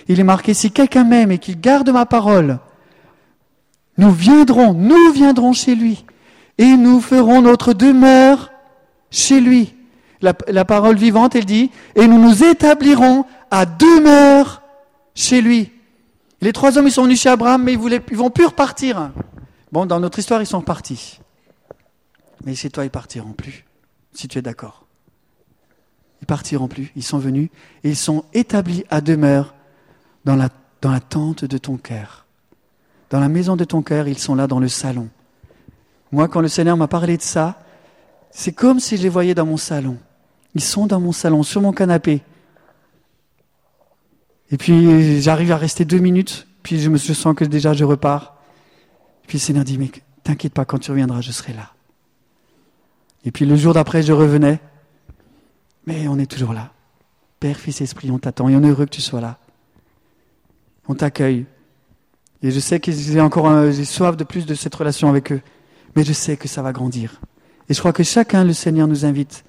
il 0.09 0.19
est 0.19 0.25
marqué, 0.25 0.55
si 0.55 0.71
quelqu'un 0.71 1.05
m'aime 1.05 1.31
et 1.31 1.39
qu'il 1.39 1.61
garde 1.61 1.91
ma 1.91 2.07
parole, 2.07 2.59
nous 3.99 4.11
viendrons, 4.11 4.73
nous 4.73 5.13
viendrons 5.13 5.53
chez 5.53 5.75
lui 5.75 6.05
et 6.59 6.77
nous 6.77 7.01
ferons 7.01 7.43
notre 7.43 7.75
demeure 7.75 8.52
chez 9.13 9.41
lui. 9.41 9.77
La, 10.21 10.65
parole 10.65 10.97
vivante, 10.97 11.35
elle 11.35 11.45
dit, 11.45 11.71
et 11.97 12.07
nous 12.07 12.21
nous 12.21 12.45
établirons 12.45 13.25
à 13.51 13.67
demeure 13.67 14.63
chez 15.15 15.41
lui. 15.41 15.73
Les 16.41 16.53
trois 16.53 16.79
hommes, 16.79 16.87
ils 16.87 16.93
sont 16.93 17.05
venus 17.05 17.21
chez 17.21 17.29
Abraham, 17.29 17.63
mais 17.63 17.73
ils, 17.73 17.79
voulaient, 17.79 18.01
ils 18.09 18.17
vont 18.17 18.31
plus 18.31 18.47
repartir. 18.47 19.11
Bon, 19.73 19.85
dans 19.85 19.99
notre 19.99 20.21
histoire, 20.21 20.41
ils 20.41 20.47
sont 20.47 20.63
partis. 20.63 21.21
Mais 22.45 22.55
chez 22.55 22.71
toi, 22.71 22.85
ils 22.85 22.91
partiront 22.91 23.33
plus, 23.33 23.65
si 24.13 24.29
tu 24.29 24.39
es 24.39 24.43
d'accord. 24.43 24.87
Ils 26.21 26.27
partiront 26.27 26.69
plus. 26.69 26.93
Ils 26.95 27.03
sont 27.03 27.19
venus 27.19 27.51
et 27.83 27.91
ils 27.91 27.97
sont 27.97 28.25
établis 28.33 28.85
à 28.91 29.01
demeure 29.01 29.55
dans 30.25 30.37
la, 30.37 30.51
dans 30.81 30.93
la 30.93 31.01
tente 31.01 31.45
de 31.45 31.59
ton 31.59 31.77
cœur. 31.77 32.27
Dans 33.11 33.19
la 33.19 33.29
maison 33.29 33.57
de 33.57 33.65
ton 33.65 33.83
cœur, 33.83 34.07
ils 34.07 34.19
sont 34.19 34.37
là 34.37 34.47
dans 34.47 34.61
le 34.61 34.69
salon. 34.69 35.09
Moi, 36.13 36.29
quand 36.29 36.41
le 36.41 36.49
Seigneur 36.49 36.77
m'a 36.77 36.87
parlé 36.87 37.17
de 37.17 37.23
ça, 37.23 37.59
c'est 38.33 38.53
comme 38.53 38.81
si 38.81 38.97
je 38.97 39.03
les 39.03 39.09
voyais 39.09 39.35
dans 39.35 39.47
mon 39.47 39.59
salon. 39.59 39.99
Ils 40.55 40.63
sont 40.63 40.87
dans 40.87 41.01
mon 41.01 41.13
salon, 41.13 41.43
sur 41.43 41.61
mon 41.61 41.73
canapé. 41.73 42.23
Et 44.51 44.57
puis 44.57 45.21
j'arrive 45.21 45.53
à 45.53 45.57
rester 45.57 45.85
deux 45.85 45.99
minutes, 45.99 46.47
puis 46.63 46.81
je 46.81 46.91
me 46.91 46.99
sens 46.99 47.35
que 47.37 47.45
déjà 47.45 47.75
je 47.75 47.85
repars. 47.85 48.37
Puis 49.27 49.39
le 49.39 49.43
Seigneur 49.43 49.65
dit, 49.65 49.79
mais 49.79 49.91
t'inquiète 50.25 50.53
pas, 50.55 50.65
quand 50.65 50.79
tu 50.79 50.91
reviendras, 50.91 51.21
je 51.21 51.31
serai 51.31 51.53
là. 51.53 51.73
Et 53.25 53.31
puis 53.31 53.47
le 53.47 53.55
jour 53.57 53.75
d'après, 53.75 54.03
je 54.03 54.13
revenais. 54.13 54.61
Mais 55.87 56.09
on 56.09 56.19
est 56.19 56.27
toujours 56.27 56.53
là. 56.53 56.73
Père, 57.39 57.57
Fils, 57.57 57.81
Esprit, 57.81 58.11
on 58.11 58.19
t'attend 58.19 58.49
et 58.49 58.57
on 58.57 58.63
est 58.63 58.69
heureux 58.69 58.87
que 58.87 58.95
tu 58.95 59.01
sois 59.01 59.21
là. 59.21 59.39
On 60.89 60.95
t'accueille. 60.95 61.47
Et 62.43 62.51
je 62.51 62.61
sais 62.61 62.81
que 62.81 62.91
j'ai 62.91 63.21
encore 63.21 63.71
j'ai 63.71 63.85
soif 63.85 64.17
de 64.17 64.25
plus 64.25 64.47
de 64.47 64.55
cette 64.55 64.75
relation 64.75 65.09
avec 65.09 65.33
eux. 65.33 65.41
Mais 65.95 66.05
je 66.05 66.13
sais 66.13 66.37
que 66.37 66.49
ça 66.49 66.63
va 66.63 66.73
grandir. 66.73 67.21
Et 67.73 67.75
je 67.75 67.79
crois 67.79 67.95
que 67.95 68.03
chacun, 68.03 68.45
le 68.45 68.53
Seigneur 68.53 68.87
nous 68.87 69.07
invite 69.07 69.47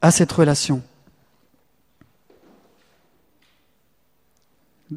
à 0.00 0.12
cette 0.12 0.30
relation. 0.30 0.84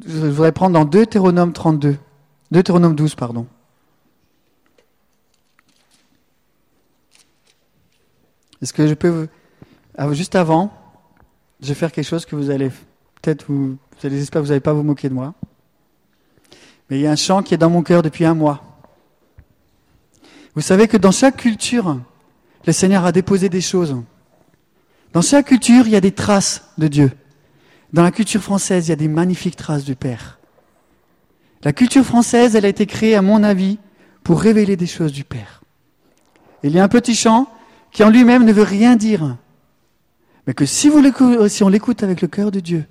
Je 0.06 0.28
voudrais 0.28 0.52
prendre 0.52 0.76
dans 0.76 0.86
Deutéronome 0.86 1.52
32. 1.52 1.98
Deutéronome 2.52 2.94
12, 2.94 3.16
pardon. 3.16 3.48
Est-ce 8.62 8.72
que 8.72 8.86
je 8.86 8.94
peux 8.94 9.28
ah, 9.98 10.14
juste 10.14 10.36
avant, 10.36 10.72
je 11.60 11.70
vais 11.70 11.74
faire 11.74 11.92
quelque 11.92 12.06
chose 12.06 12.28
que 12.28 12.36
vous 12.36 12.52
allez 12.52 12.70
peut-être 13.20 13.48
j'espère 14.00 14.42
que 14.42 14.46
vous 14.46 14.52
n'allez 14.52 14.60
pas 14.60 14.74
vous 14.74 14.84
moquer 14.84 15.10
de 15.10 15.16
moi. 15.16 15.34
Mais 16.92 17.00
il 17.00 17.02
y 17.02 17.08
a 17.08 17.12
un 17.12 17.16
chant 17.16 17.42
qui 17.42 17.56
est 17.56 17.58
dans 17.58 17.72
mon 17.72 17.82
cœur 17.82 18.04
depuis 18.04 18.26
un 18.26 18.36
mois. 18.36 18.62
Vous 20.54 20.62
savez 20.62 20.88
que 20.88 20.98
dans 20.98 21.12
chaque 21.12 21.38
culture, 21.38 21.98
le 22.68 22.74
Seigneur 22.74 23.06
a 23.06 23.12
déposé 23.14 23.48
des 23.50 23.62
choses. 23.62 23.96
Dans 25.14 25.22
chaque 25.22 25.48
culture, 25.48 25.88
il 25.88 25.94
y 25.94 25.96
a 25.96 26.02
des 26.02 26.12
traces 26.12 26.70
de 26.78 26.90
Dieu. 26.90 27.12
Dans 27.94 28.04
la 28.04 28.12
culture 28.12 28.44
française, 28.44 28.88
il 28.88 28.90
y 28.90 28.94
a 28.94 28.98
des 28.98 29.08
magnifiques 29.08 29.56
traces 29.56 29.86
du 29.86 29.96
Père. 29.96 30.38
La 31.64 31.72
culture 31.72 32.04
française, 32.04 32.56
elle 32.56 32.66
a 32.66 32.68
été 32.68 32.86
créée, 32.86 33.16
à 33.16 33.22
mon 33.22 33.42
avis, 33.42 33.80
pour 34.24 34.42
révéler 34.42 34.76
des 34.76 34.86
choses 34.86 35.14
du 35.14 35.24
Père. 35.24 35.62
Il 36.62 36.72
y 36.72 36.80
a 36.80 36.84
un 36.84 36.90
petit 36.90 37.16
chant 37.16 37.48
qui 37.92 38.04
en 38.04 38.10
lui-même 38.10 38.44
ne 38.44 38.52
veut 38.52 38.64
rien 38.64 38.98
dire, 38.98 39.38
mais 40.46 40.54
que 40.54 40.66
si, 40.66 40.90
on 40.90 41.70
l'écoute 41.70 42.04
avec 42.04 42.22
le 42.22 42.28
cœur 42.28 42.52
de 42.52 42.60
Dieu, 42.60 42.86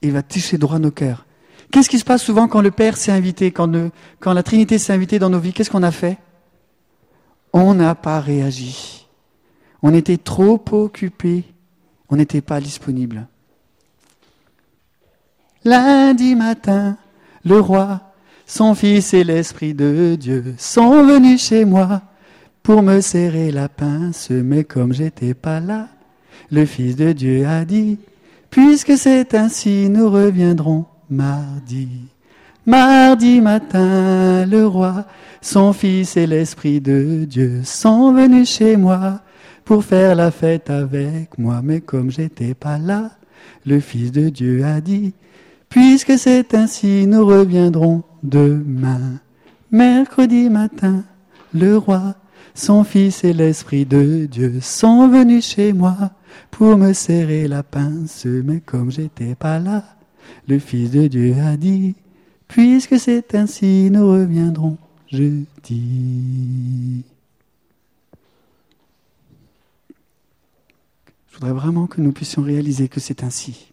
il 0.00 0.12
va 0.12 0.22
toucher 0.22 0.56
droit 0.56 0.78
nos 0.78 0.90
cœurs. 0.90 1.26
Qu'est-ce 1.70 1.90
qui 1.90 1.98
se 1.98 2.04
passe 2.04 2.22
souvent 2.22 2.48
quand 2.48 2.62
le 2.62 2.70
Père 2.70 2.96
s'est 2.96 3.12
invité, 3.12 3.52
quand 3.52 3.92
la 4.24 4.42
Trinité 4.42 4.78
s'est 4.78 4.94
invitée 4.94 5.18
dans 5.18 5.28
nos 5.28 5.40
vies? 5.40 5.52
Qu'est-ce 5.52 5.70
qu'on 5.70 5.82
a 5.82 5.90
fait? 5.90 6.16
On 7.56 7.72
n'a 7.72 7.94
pas 7.94 8.20
réagi. 8.20 9.06
On 9.80 9.94
était 9.94 10.16
trop 10.16 10.60
occupés. 10.72 11.44
On 12.10 12.16
n'était 12.16 12.40
pas 12.40 12.60
disponible. 12.60 13.28
Lundi 15.64 16.34
matin, 16.34 16.98
le 17.44 17.60
roi, 17.60 18.12
son 18.44 18.74
fils 18.74 19.14
et 19.14 19.22
l'Esprit 19.22 19.72
de 19.72 20.16
Dieu 20.16 20.56
sont 20.58 21.04
venus 21.04 21.46
chez 21.46 21.64
moi 21.64 22.02
pour 22.64 22.82
me 22.82 23.00
serrer 23.00 23.52
la 23.52 23.68
pince, 23.68 24.30
mais 24.30 24.64
comme 24.64 24.92
j'étais 24.92 25.34
pas 25.34 25.60
là, 25.60 25.88
le 26.50 26.66
Fils 26.66 26.96
de 26.96 27.12
Dieu 27.12 27.46
a 27.46 27.64
dit, 27.64 27.98
puisque 28.50 28.98
c'est 28.98 29.34
ainsi, 29.34 29.88
nous 29.88 30.10
reviendrons 30.10 30.86
mardi. 31.08 31.88
Mardi 32.66 33.42
matin, 33.42 34.46
le 34.46 34.66
roi, 34.66 35.04
son 35.42 35.74
Fils 35.74 36.16
et 36.16 36.26
l'Esprit 36.26 36.80
de 36.80 37.26
Dieu 37.28 37.60
sont 37.62 38.14
venus 38.14 38.48
chez 38.48 38.78
moi 38.78 39.20
pour 39.66 39.84
faire 39.84 40.14
la 40.14 40.30
fête 40.30 40.70
avec 40.70 41.36
moi, 41.36 41.60
mais 41.62 41.82
comme 41.82 42.10
j'étais 42.10 42.54
pas 42.54 42.78
là, 42.78 43.10
le 43.66 43.80
Fils 43.80 44.12
de 44.12 44.30
Dieu 44.30 44.64
a 44.64 44.80
dit, 44.80 45.12
puisque 45.68 46.18
c'est 46.18 46.54
ainsi, 46.54 47.06
nous 47.06 47.26
reviendrons 47.26 48.02
demain. 48.22 49.20
Mercredi 49.70 50.48
matin, 50.48 51.04
le 51.52 51.76
roi, 51.76 52.14
son 52.54 52.82
Fils 52.82 53.24
et 53.24 53.34
l'Esprit 53.34 53.84
de 53.84 54.24
Dieu 54.24 54.54
sont 54.62 55.08
venus 55.08 55.44
chez 55.44 55.74
moi 55.74 56.12
pour 56.50 56.78
me 56.78 56.94
serrer 56.94 57.46
la 57.46 57.62
pince, 57.62 58.24
mais 58.24 58.60
comme 58.60 58.90
j'étais 58.90 59.34
pas 59.34 59.58
là, 59.58 59.84
le 60.48 60.58
Fils 60.58 60.90
de 60.90 61.08
Dieu 61.08 61.34
a 61.46 61.58
dit, 61.58 61.94
puisque 62.48 62.98
c'est 62.98 63.34
ainsi, 63.34 63.90
nous 63.90 64.10
reviendrons 64.10 64.78
jeudi. 65.10 67.02
Je 71.30 71.34
voudrais 71.34 71.52
vraiment 71.52 71.86
que 71.86 72.00
nous 72.00 72.12
puissions 72.12 72.42
réaliser 72.42 72.88
que 72.88 73.00
c'est 73.00 73.24
ainsi. 73.24 73.72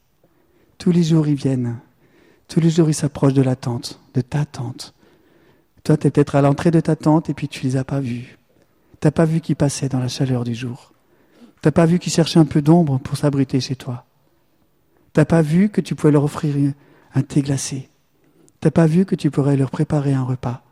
Tous 0.78 0.92
les 0.92 1.04
jours, 1.04 1.28
ils 1.28 1.36
viennent. 1.36 1.78
Tous 2.48 2.60
les 2.60 2.72
jours, 2.72 2.90
ils 2.90 2.96
s'approchent 2.96 3.36
de 3.36 3.44
la 3.44 3.56
tente, 3.56 4.00
de 4.16 4.22
ta 4.22 4.46
tente. 4.46 4.96
Toi, 5.84 5.96
tu 5.96 6.08
es 6.08 6.12
peut-être 6.12 6.36
à 6.36 6.42
l'entrée 6.42 6.72
de 6.72 6.80
ta 6.80 6.96
tente 6.96 7.30
et 7.30 7.36
puis 7.36 7.48
tu 7.48 7.64
les 7.66 7.78
as 7.78 7.84
pas 7.84 8.00
vus. 8.00 8.40
Tu 9.00 9.08
n'as 9.08 9.12
pas 9.12 9.26
vu 9.26 9.42
qu'ils 9.42 9.56
passaient 9.56 9.90
dans 9.90 10.00
la 10.00 10.08
chaleur 10.08 10.44
du 10.44 10.56
jour. 10.56 10.92
Tu 11.62 11.68
n'as 11.68 11.72
pas 11.72 11.86
vu 11.86 12.00
qu'ils 12.00 12.12
cherchaient 12.12 12.40
un 12.40 12.46
peu 12.46 12.64
d'ombre 12.64 13.00
pour 13.00 13.16
s'abriter 13.16 13.60
chez 13.60 13.76
toi. 13.76 14.06
Tu 15.14 15.20
n'as 15.20 15.26
pas 15.26 15.44
vu 15.44 15.70
que 15.70 15.82
tu 15.82 15.94
pouvais 15.94 16.12
leur 16.12 16.24
offrir 16.24 16.74
un 17.14 17.22
thé 17.22 17.44
glacé. 17.44 17.91
Tu 18.62 18.68
n'as 18.68 18.72
pas 18.72 18.86
vu 18.86 19.06
que 19.06 19.16
tu 19.16 19.32
pourrais 19.32 19.58
leur 19.58 19.72
préparer 19.72 20.14
un 20.14 20.24
repas. 20.24 20.64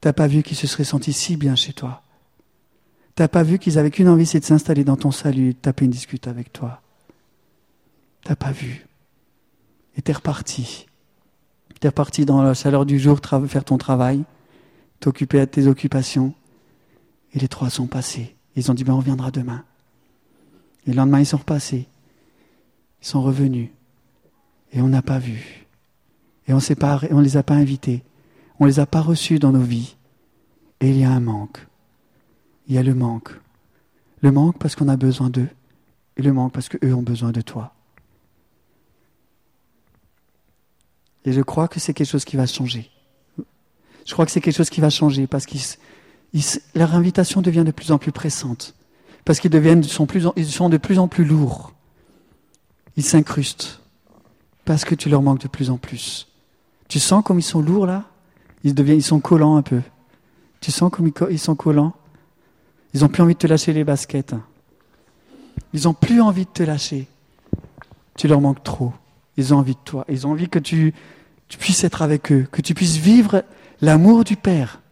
Tu 0.00 0.08
n'as 0.08 0.14
pas 0.14 0.26
vu 0.26 0.42
qu'ils 0.42 0.56
se 0.56 0.66
seraient 0.66 0.84
sentis 0.84 1.12
si 1.12 1.36
bien 1.36 1.54
chez 1.54 1.74
toi. 1.74 2.02
Tu 3.14 3.22
n'as 3.22 3.28
pas 3.28 3.42
vu 3.42 3.58
qu'ils 3.58 3.78
avaient 3.78 3.90
qu'une 3.90 4.08
envie, 4.08 4.24
c'est 4.24 4.40
de 4.40 4.44
s'installer 4.44 4.82
dans 4.82 4.96
ton 4.96 5.10
salut 5.10 5.52
de 5.52 5.58
taper 5.58 5.84
une 5.84 5.90
discute 5.90 6.26
avec 6.26 6.52
toi. 6.52 6.80
Tu 8.22 8.30
n'as 8.30 8.36
pas 8.36 8.50
vu. 8.50 8.86
Et 9.96 10.02
tu 10.02 10.10
es 10.10 10.14
reparti. 10.14 10.86
Tu 11.78 11.86
es 11.86 11.88
reparti 11.90 12.24
dans 12.24 12.42
la 12.42 12.54
chaleur 12.54 12.86
du 12.86 12.98
jour 12.98 13.20
faire 13.46 13.64
ton 13.64 13.76
travail, 13.76 14.24
t'occuper 14.98 15.38
à 15.38 15.46
tes 15.46 15.66
occupations. 15.66 16.32
Et 17.34 17.38
les 17.38 17.48
trois 17.48 17.68
sont 17.68 17.86
passés. 17.86 18.34
Ils 18.56 18.70
ont 18.70 18.74
dit, 18.74 18.84
ben 18.84 18.94
on 18.94 18.98
reviendra 18.98 19.30
demain. 19.30 19.64
Et 20.86 20.90
le 20.90 20.96
lendemain, 20.96 21.20
ils 21.20 21.26
sont 21.26 21.36
repassés. 21.36 21.86
Ils 23.02 23.06
sont 23.06 23.22
revenus. 23.22 23.68
Et 24.72 24.80
on 24.80 24.88
n'a 24.88 25.02
pas 25.02 25.18
vu. 25.18 25.61
Et 26.48 26.52
on 26.52 26.58
ne 26.58 27.22
les 27.22 27.36
a 27.36 27.42
pas 27.42 27.54
invités. 27.54 28.02
On 28.58 28.64
ne 28.64 28.70
les 28.70 28.80
a 28.80 28.86
pas 28.86 29.00
reçus 29.00 29.38
dans 29.38 29.52
nos 29.52 29.62
vies. 29.62 29.96
Et 30.80 30.90
il 30.90 30.98
y 30.98 31.04
a 31.04 31.10
un 31.10 31.20
manque. 31.20 31.66
Il 32.68 32.74
y 32.74 32.78
a 32.78 32.82
le 32.82 32.94
manque. 32.94 33.30
Le 34.20 34.32
manque 34.32 34.58
parce 34.58 34.74
qu'on 34.74 34.88
a 34.88 34.96
besoin 34.96 35.30
d'eux. 35.30 35.48
Et 36.16 36.22
le 36.22 36.32
manque 36.32 36.52
parce 36.52 36.68
qu'eux 36.68 36.94
ont 36.94 37.02
besoin 37.02 37.32
de 37.32 37.40
toi. 37.40 37.74
Et 41.24 41.32
je 41.32 41.40
crois 41.40 41.68
que 41.68 41.78
c'est 41.78 41.94
quelque 41.94 42.08
chose 42.08 42.24
qui 42.24 42.36
va 42.36 42.46
changer. 42.46 42.90
Je 44.04 44.12
crois 44.12 44.26
que 44.26 44.32
c'est 44.32 44.40
quelque 44.40 44.56
chose 44.56 44.70
qui 44.70 44.80
va 44.80 44.90
changer 44.90 45.26
parce 45.26 45.46
que 45.46 45.56
leur 46.74 46.94
invitation 46.94 47.42
devient 47.42 47.62
de 47.64 47.70
plus 47.70 47.92
en 47.92 47.98
plus 47.98 48.10
pressante 48.10 48.74
parce 49.24 49.38
qu'ils 49.38 49.50
deviennent, 49.50 49.84
ils 50.36 50.46
sont 50.50 50.68
de 50.68 50.76
plus 50.76 50.98
en 50.98 51.08
plus 51.08 51.24
lourds. 51.24 51.72
Ils 52.96 53.04
s'incrustent 53.04 53.80
parce 54.64 54.84
que 54.84 54.94
tu 54.94 55.08
leur 55.08 55.22
manques 55.22 55.40
de 55.40 55.48
plus 55.48 55.70
en 55.70 55.78
plus. 55.78 56.31
Tu 56.92 57.00
sens 57.00 57.24
comme 57.24 57.38
ils 57.38 57.42
sont 57.42 57.62
lourds 57.62 57.86
là? 57.86 58.04
Ils, 58.64 58.74
deviennent, 58.74 58.98
ils 58.98 59.02
sont 59.02 59.18
collants 59.18 59.56
un 59.56 59.62
peu. 59.62 59.80
Tu 60.60 60.70
sens 60.70 60.90
comme 60.92 61.10
ils 61.30 61.38
sont 61.38 61.54
collants? 61.54 61.94
Ils 62.92 63.00
n'ont 63.00 63.08
plus 63.08 63.22
envie 63.22 63.32
de 63.32 63.38
te 63.38 63.46
lâcher 63.46 63.72
les 63.72 63.82
baskets. 63.82 64.34
Ils 65.72 65.84
n'ont 65.84 65.94
plus 65.94 66.20
envie 66.20 66.44
de 66.44 66.50
te 66.50 66.62
lâcher. 66.62 67.08
Tu 68.18 68.28
leur 68.28 68.42
manques 68.42 68.62
trop. 68.62 68.92
Ils 69.38 69.54
ont 69.54 69.56
envie 69.56 69.72
de 69.72 69.80
toi. 69.82 70.04
Ils 70.10 70.26
ont 70.26 70.32
envie 70.32 70.50
que 70.50 70.58
tu, 70.58 70.92
puisses 71.58 71.82
être 71.82 72.02
avec 72.02 72.30
eux, 72.30 72.46
que 72.52 72.60
tu 72.60 72.74
puisses 72.74 72.98
vivre 72.98 73.42
l'amour 73.80 74.22
du 74.22 74.36
Père, 74.36 74.82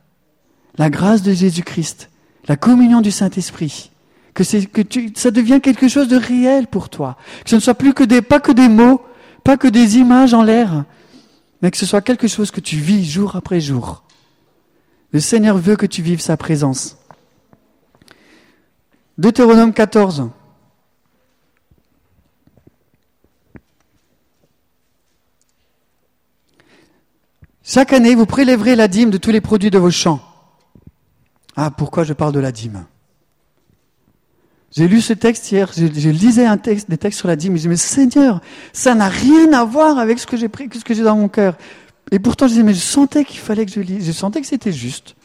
la 0.79 0.89
grâce 0.89 1.21
de 1.21 1.35
Jésus-Christ, 1.35 2.09
la 2.49 2.57
communion 2.57 3.03
du 3.03 3.11
Saint-Esprit 3.11 3.91
que, 4.33 4.43
ça 4.43 5.31
devient 5.31 5.61
quelque 5.63 5.87
chose 5.87 6.09
de 6.09 6.17
réel 6.17 6.67
pour 6.67 6.89
toi. 6.89 7.19
Que 7.45 7.51
ce 7.51 7.57
ne 7.57 7.61
soit 7.61 7.75
plus 7.75 7.93
que 7.93 8.05
des, 8.05 8.23
pas 8.23 8.41
que 8.41 8.53
des 8.53 8.71
mots, 8.71 9.03
pas 9.45 9.59
que 9.59 9.69
des 9.69 9.99
images 9.99 10.33
en 10.33 10.43
l'air, 10.43 10.87
mais 11.63 11.71
que 11.71 11.77
ce 11.77 11.87
soit 11.87 12.01
quelque 12.01 12.29
chose 12.29 12.51
que 12.51 12.61
tu 12.61 12.77
vis 12.77 13.05
jour 13.05 13.37
après 13.37 13.61
jour. 13.61 14.03
Le 15.13 15.21
Seigneur 15.21 15.59
veut 15.59 15.77
que 15.77 15.87
tu 15.87 16.03
vives 16.03 16.21
sa 16.21 16.37
présence. 16.37 16.97
Deutéronome 19.19 19.75
14. 19.75 20.31
Chaque 27.63 27.93
année, 27.93 28.15
vous 28.15 28.27
prélèverez 28.27 28.75
la 28.75 28.89
dîme 28.89 29.11
de 29.11 29.19
tous 29.19 29.31
les 29.31 29.41
produits 29.41 29.71
de 29.71 29.79
vos 29.79 29.91
champs. 29.91 30.21
Ah, 31.57 31.71
pourquoi 31.71 32.05
je 32.05 32.13
parle 32.13 32.33
de 32.33 32.41
la 32.41 32.51
dîme? 32.51 32.85
J'ai 34.73 34.87
lu 34.87 35.01
ce 35.01 35.13
texte 35.13 35.51
hier, 35.51 35.71
je, 35.77 36.11
lisais 36.11 36.47
des 36.89 36.97
textes 36.97 37.19
sur 37.19 37.27
la 37.27 37.37
dîme, 37.37 37.53
je 37.53 37.57
disais, 37.59 37.69
mais 37.69 37.77
Seigneur, 37.77 38.41
ça 38.73 38.95
n'a 38.95 39.09
rien 39.09 39.53
à 39.53 39.65
voir 39.65 39.99
avec 39.99 40.19
ce 40.21 40.27
que 40.27 40.37
j'ai 40.37 41.03
dans 41.03 41.17
mon 41.17 41.29
cœur. 41.29 41.57
Et 42.13 42.19
pourtant, 42.19 42.47
je 42.47 42.53
disais, 42.53 42.63
mais 42.63 42.75
je 42.75 42.81
sentais 42.81 43.25
qu'il 43.25 43.41
fallait 43.41 43.67
que 43.67 43.73
je 43.73 43.81
lise, 43.81 44.07
je 44.07 44.13
sentais 44.13 44.41
que 44.41 44.47
c'était 44.47 44.73
juste. 44.73 45.17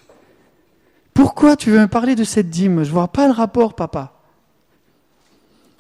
Pourquoi 1.14 1.56
tu 1.56 1.70
veux 1.70 1.80
me 1.80 1.88
parler 1.88 2.16
de 2.16 2.24
cette 2.24 2.50
dîme? 2.50 2.84
Je 2.84 2.92
vois 2.92 3.08
pas 3.08 3.28
le 3.28 3.34
rapport, 3.34 3.76
papa. 3.76 4.14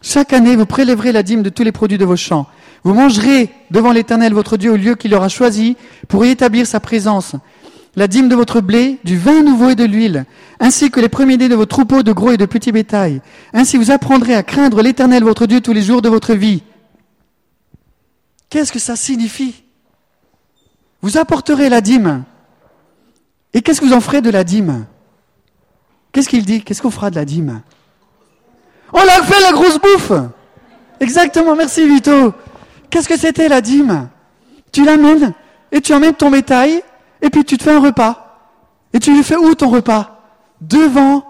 Chaque 0.01 0.33
année, 0.33 0.55
vous 0.55 0.67
prélèverez 0.67 1.11
la 1.11 1.23
dîme 1.23 1.41
de 1.41 1.49
tous 1.49 1.63
les 1.63 1.71
produits 1.71 1.97
de 1.97 2.05
vos 2.05 2.15
champs. 2.15 2.47
Vous 2.83 2.93
mangerez 2.93 3.49
devant 3.71 3.91
l'Éternel 3.91 4.33
votre 4.33 4.57
Dieu 4.57 4.71
au 4.71 4.77
lieu 4.77 4.93
qu'il 4.93 5.13
aura 5.15 5.27
choisi 5.27 5.75
pour 6.07 6.23
y 6.23 6.29
établir 6.29 6.67
sa 6.67 6.79
présence. 6.79 7.35
La 7.95 8.07
dîme 8.07 8.27
de 8.27 8.35
votre 8.35 8.59
blé, 8.59 8.99
du 9.05 9.17
vin 9.17 9.41
nouveau 9.41 9.69
et 9.69 9.75
de 9.75 9.85
l'huile, 9.85 10.25
ainsi 10.59 10.91
que 10.91 10.99
les 10.99 11.07
premiers-nés 11.07 11.47
de 11.47 11.55
vos 11.55 11.65
troupeaux 11.65 12.03
de 12.03 12.11
gros 12.11 12.31
et 12.31 12.37
de 12.37 12.45
petits 12.45 12.73
bétail. 12.73 13.21
Ainsi 13.53 13.77
vous 13.77 13.91
apprendrez 13.91 14.35
à 14.35 14.43
craindre 14.43 14.81
l'Éternel 14.81 15.23
votre 15.23 15.45
Dieu 15.45 15.61
tous 15.61 15.71
les 15.71 15.81
jours 15.81 16.01
de 16.01 16.09
votre 16.09 16.33
vie. 16.33 16.63
Qu'est-ce 18.49 18.73
que 18.73 18.79
ça 18.79 18.95
signifie 18.95 19.63
Vous 21.01 21.17
apporterez 21.17 21.69
la 21.69 21.79
dîme. 21.79 22.23
Et 23.53 23.61
qu'est-ce 23.61 23.79
que 23.79 23.85
vous 23.85 23.93
en 23.93 24.01
ferez 24.01 24.21
de 24.21 24.29
la 24.29 24.43
dîme 24.43 24.85
Qu'est-ce 26.11 26.27
qu'il 26.29 26.45
dit 26.45 26.63
Qu'est-ce 26.63 26.81
qu'on 26.81 26.91
fera 26.91 27.09
de 27.09 27.15
la 27.15 27.25
dîme 27.25 27.61
On 28.91 28.99
a 28.99 29.23
fait 29.23 29.41
la 29.41 29.51
grosse 29.53 29.79
bouffe 29.79 30.11
Exactement, 30.99 31.55
merci 31.55 31.87
Vito. 31.87 32.33
Qu'est-ce 32.89 33.07
que 33.07 33.17
c'était 33.17 33.47
la 33.49 33.61
dîme 33.61 34.09
Tu 34.71 34.83
l'amènes 34.83 35.33
et 35.71 35.81
tu 35.81 35.93
emmènes 35.93 36.13
ton 36.13 36.29
bétail 36.29 36.81
et 37.21 37.29
puis 37.29 37.43
tu 37.43 37.57
te 37.57 37.63
fais 37.63 37.71
un 37.71 37.79
repas. 37.79 38.21
Et 38.93 38.99
tu 38.99 39.13
lui 39.13 39.23
fais 39.23 39.35
où 39.35 39.53
ton 39.55 39.69
repas? 39.69 40.21
Devant 40.61 41.25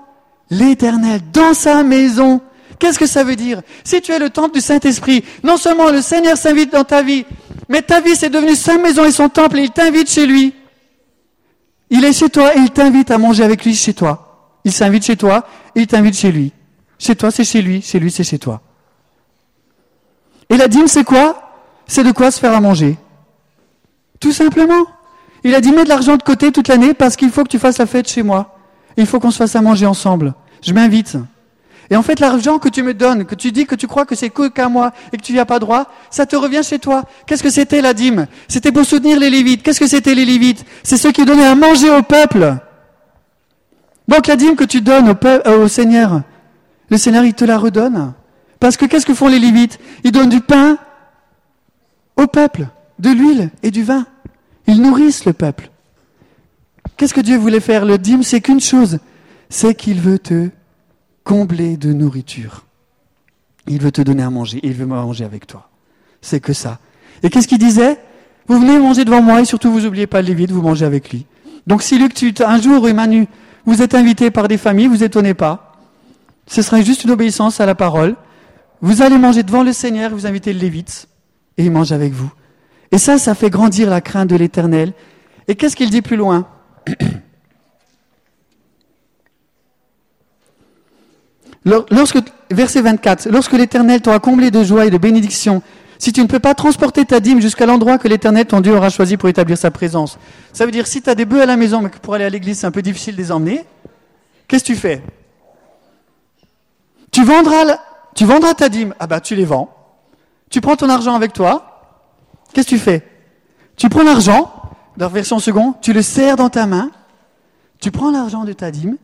l'Éternel, 0.50 1.22
dans 1.34 1.54
sa 1.54 1.84
maison. 1.84 2.42
Qu'est-ce 2.78 3.00
que 3.00 3.08
ça 3.08 3.24
veut 3.24 3.36
dire? 3.36 3.62
Si 3.84 4.02
tu 4.02 4.12
es 4.12 4.20
le 4.20 4.30
temple 4.30 4.56
du 4.56 4.62
Saint-Esprit, 4.62 5.24
non 5.44 5.58
seulement 5.58 5.90
le 5.90 6.02
Seigneur 6.02 6.38
s'invite 6.38 6.72
dans 6.72 6.84
ta 6.84 7.02
vie, 7.02 7.26
mais 7.70 7.82
ta 7.82 8.02
vie 8.02 8.16
c'est 8.16 8.30
devenu 8.30 8.56
sa 8.56 8.78
maison 8.78 9.06
et 9.06 9.12
son 9.12 9.30
temple 9.30 9.60
et 9.60 9.64
il 9.64 9.72
t'invite 9.72 10.10
chez 10.10 10.26
lui. 10.26 10.54
Il 11.90 12.04
est 12.04 12.14
chez 12.14 12.30
toi 12.30 12.56
et 12.56 12.60
il 12.60 12.72
t'invite 12.72 13.12
à 13.12 13.18
manger 13.18 13.44
avec 13.44 13.64
lui 13.64 13.74
chez 13.76 13.94
toi. 13.94 14.60
Il 14.66 14.72
s'invite 14.72 15.06
chez 15.06 15.16
toi 15.16 15.48
et 15.76 15.82
il 15.82 15.88
t'invite 15.88 16.16
chez 16.16 16.32
lui. 16.32 16.52
Chez 16.98 17.16
toi, 17.16 17.32
c'est 17.32 17.44
chez 17.44 17.62
lui. 17.62 17.82
Chez 17.82 18.00
lui, 18.00 18.12
c'est 18.12 18.24
chez 18.24 18.40
toi. 18.40 18.62
Et 20.50 20.58
la 20.58 20.68
dîme, 20.68 20.88
c'est 20.88 21.04
quoi? 21.04 21.42
C'est 21.88 22.04
de 22.04 22.12
quoi 22.12 22.32
se 22.32 22.40
faire 22.40 22.54
à 22.54 22.62
manger. 22.62 22.98
Tout 24.20 24.32
simplement. 24.32 24.86
Il 25.46 25.54
a 25.54 25.62
dit, 25.62 25.72
mets 25.72 25.84
de 25.84 25.90
l'argent 25.90 26.18
de 26.18 26.24
côté 26.24 26.52
toute 26.52 26.68
l'année 26.68 26.96
parce 26.96 27.16
qu'il 27.16 27.30
faut 27.30 27.44
que 27.44 27.50
tu 27.50 27.60
fasses 27.60 27.78
la 27.78 27.86
fête 27.86 28.10
chez 28.10 28.24
moi. 28.24 28.58
Il 28.98 29.06
faut 29.06 29.20
qu'on 29.20 29.30
se 29.30 29.38
fasse 29.38 29.56
à 29.56 29.62
manger 29.62 29.86
ensemble. 29.86 30.34
Je 30.64 30.74
m'invite. 30.74 31.18
Et 31.92 31.96
en 31.96 32.02
fait, 32.02 32.20
l'argent 32.20 32.58
que 32.58 32.68
tu 32.68 32.82
me 32.82 32.96
donnes, 32.96 33.26
que 33.26 33.36
tu 33.36 33.52
dis 33.52 33.68
que 33.68 33.76
tu 33.76 33.86
crois 33.86 34.06
que 34.08 34.16
c'est 34.16 34.32
que 34.32 34.48
qu'à 34.48 34.70
moi 34.70 34.92
et 35.14 35.18
que 35.18 35.22
tu 35.22 35.34
n'y 35.34 35.40
as 35.40 35.46
pas 35.46 35.60
droit, 35.60 35.86
ça 36.10 36.26
te 36.26 36.36
revient 36.36 36.62
chez 36.64 36.80
toi. 36.80 37.04
Qu'est-ce 37.28 37.44
que 37.44 37.52
c'était 37.52 37.82
la 37.82 37.94
dîme? 37.94 38.26
C'était 38.48 38.72
pour 38.72 38.86
soutenir 38.86 39.20
les 39.20 39.30
Lévites. 39.30 39.62
Qu'est-ce 39.62 39.80
que 39.80 39.86
c'était 39.86 40.16
les 40.16 40.26
Lévites? 40.26 40.66
C'est 40.82 40.98
ceux 40.98 41.12
qui 41.12 41.26
donnaient 41.26 41.46
à 41.46 41.54
manger 41.54 41.92
au 41.92 42.02
peuple. 42.02 42.56
Donc 44.08 44.26
la 44.26 44.38
dîme 44.38 44.56
que 44.56 44.64
tu 44.64 44.82
donnes 44.82 45.12
au, 45.12 45.28
euh, 45.28 45.64
au 45.64 45.68
Seigneur, 45.68 46.24
le 46.90 46.98
Seigneur, 46.98 47.24
il 47.24 47.36
te 47.36 47.46
la 47.46 47.60
redonne. 47.60 48.14
Parce 48.60 48.78
que 48.78 48.86
qu'est-ce 48.86 49.06
que 49.06 49.14
font 49.14 49.28
les 49.28 49.38
Lévites? 49.38 49.78
Ils 50.04 50.12
donnent 50.12 50.30
du 50.30 50.42
pain 50.42 50.80
au 52.18 52.26
peuple, 52.26 52.66
de 52.98 53.12
l'huile 53.12 53.52
et 53.62 53.70
du 53.70 53.84
vin. 53.84 54.08
Ils 54.68 54.82
nourrissent 54.82 55.26
le 55.26 55.34
peuple. 55.34 55.70
Qu'est-ce 56.98 57.14
que 57.14 57.22
Dieu 57.22 57.38
voulait 57.38 57.60
faire? 57.60 57.86
Le 57.86 57.98
dîme, 57.98 58.24
c'est 58.24 58.42
qu'une 58.42 58.62
chose, 58.62 59.00
c'est 59.50 59.76
qu'il 59.76 60.00
veut 60.00 60.20
te 60.20 60.50
combler 61.24 61.78
de 61.78 61.94
nourriture. 61.94 62.66
Il 63.68 63.82
veut 63.82 63.92
te 63.92 64.02
donner 64.02 64.24
à 64.24 64.30
manger, 64.30 64.60
il 64.64 64.74
veut 64.74 64.86
manger 64.86 65.26
avec 65.26 65.48
toi. 65.48 65.70
C'est 66.22 66.40
que 66.40 66.54
ça. 66.54 66.80
Et 67.24 67.30
qu'est-ce 67.30 67.48
qu'il 67.48 67.58
disait? 67.58 68.00
Vous 68.48 68.60
venez 68.60 68.78
manger 68.78 69.06
devant 69.06 69.22
moi 69.22 69.42
et 69.42 69.46
surtout 69.46 69.72
vous 69.72 69.82
n'oubliez 69.82 70.08
pas 70.08 70.22
le 70.22 70.28
Lévite, 70.28 70.52
vous 70.52 70.62
mangez 70.62 70.86
avec 70.86 71.12
lui. 71.12 71.26
Donc 71.66 71.82
si 71.82 71.98
Luc, 71.98 72.14
un 72.42 72.62
jour, 72.62 72.88
Manu, 72.94 73.28
vous 73.66 73.82
êtes 73.82 73.96
invité 73.96 74.30
par 74.30 74.48
des 74.48 74.58
familles, 74.58 74.88
vous 74.88 75.04
étonnez 75.04 75.34
pas. 75.34 75.74
Ce 76.46 76.62
sera 76.62 76.82
juste 76.82 77.04
une 77.04 77.12
obéissance 77.12 77.60
à 77.60 77.66
la 77.66 77.74
parole. 77.74 78.16
Vous 78.82 79.02
allez 79.02 79.18
manger 79.18 79.42
devant 79.42 79.64
le 79.64 79.74
Seigneur, 79.74 80.12
vous 80.12 80.28
invitez 80.28 80.54
le 80.54 80.60
Lévite, 80.60 81.08
et 81.58 81.66
il 81.66 81.72
mange 81.72 81.92
avec 81.92 82.14
vous. 82.14 82.32
Et 82.96 82.98
ça, 82.98 83.18
ça 83.18 83.36
fait 83.36 83.50
grandir 83.50 83.90
la 83.90 84.00
crainte 84.00 84.30
de 84.30 84.38
l'éternel. 84.38 84.94
Et 85.50 85.56
qu'est-ce 85.56 85.76
qu'il 85.76 85.90
dit 85.90 86.02
plus 86.02 86.16
loin 86.16 86.48
Lorsque, 91.66 92.20
verset 92.50 92.82
24, 92.82 93.28
lorsque 93.32 93.52
l'Éternel 93.52 94.00
t'aura 94.00 94.20
comblé 94.20 94.50
de 94.50 94.64
joie 94.64 94.86
et 94.86 94.90
de 94.92 94.98
bénédiction, 94.98 95.62
si 96.00 96.14
tu 96.14 96.22
ne 96.22 96.28
peux 96.28 96.40
pas 96.40 96.56
transporter 96.56 97.04
ta 97.04 97.20
dîme 97.20 97.42
jusqu'à 97.42 97.66
l'endroit 97.66 97.98
que 97.98 98.08
l'Éternel, 98.08 98.46
ton 98.46 98.62
Dieu, 98.62 98.74
aura 98.74 98.90
choisi 98.90 99.18
pour 99.18 99.28
établir 99.28 99.58
sa 99.58 99.72
présence. 99.72 100.18
Ça 100.54 100.66
veut 100.66 100.72
dire, 100.72 100.88
si 100.88 101.02
tu 101.02 101.10
as 101.10 101.16
des 101.16 101.26
bœufs 101.26 101.42
à 101.42 101.46
la 101.46 101.58
maison, 101.58 101.82
mais 101.82 101.90
que 101.90 101.98
pour 101.98 102.14
aller 102.14 102.24
à 102.24 102.30
l'église, 102.30 102.60
c'est 102.60 102.68
un 102.68 102.72
peu 102.72 102.82
difficile 102.82 103.18
de 103.18 103.22
les 103.22 103.34
emmener, 103.34 103.66
qu'est-ce 104.48 104.64
que 104.64 104.72
tu 104.72 104.78
fais? 104.78 105.04
Tu 107.12 107.26
vendras, 107.26 107.78
tu 108.16 108.24
vendras 108.24 108.54
ta 108.54 108.70
dîme. 108.70 108.96
Ah 109.02 109.08
bah, 109.08 109.20
tu 109.20 109.36
les 109.36 109.44
vends. 109.44 109.76
Tu 110.50 110.62
prends 110.62 110.78
ton 110.78 110.88
argent 110.88 111.14
avec 111.14 111.34
toi. 111.34 111.75
Qu'est-ce 112.56 112.68
que 112.68 112.76
tu 112.76 112.80
fais? 112.80 113.04
Tu 113.76 113.90
prends 113.90 114.04
l'argent, 114.04 114.50
dans 114.96 115.08
la 115.08 115.12
version 115.12 115.40
seconde, 115.40 115.74
tu 115.82 115.92
le 115.92 116.02
serres 116.02 116.38
dans 116.38 116.48
ta 116.48 116.66
main. 116.66 116.90
Tu 117.82 117.92
prends 117.92 118.12
l'argent 118.12 118.46
de 118.46 118.54
ta 118.54 118.72
dîme, 118.72 118.96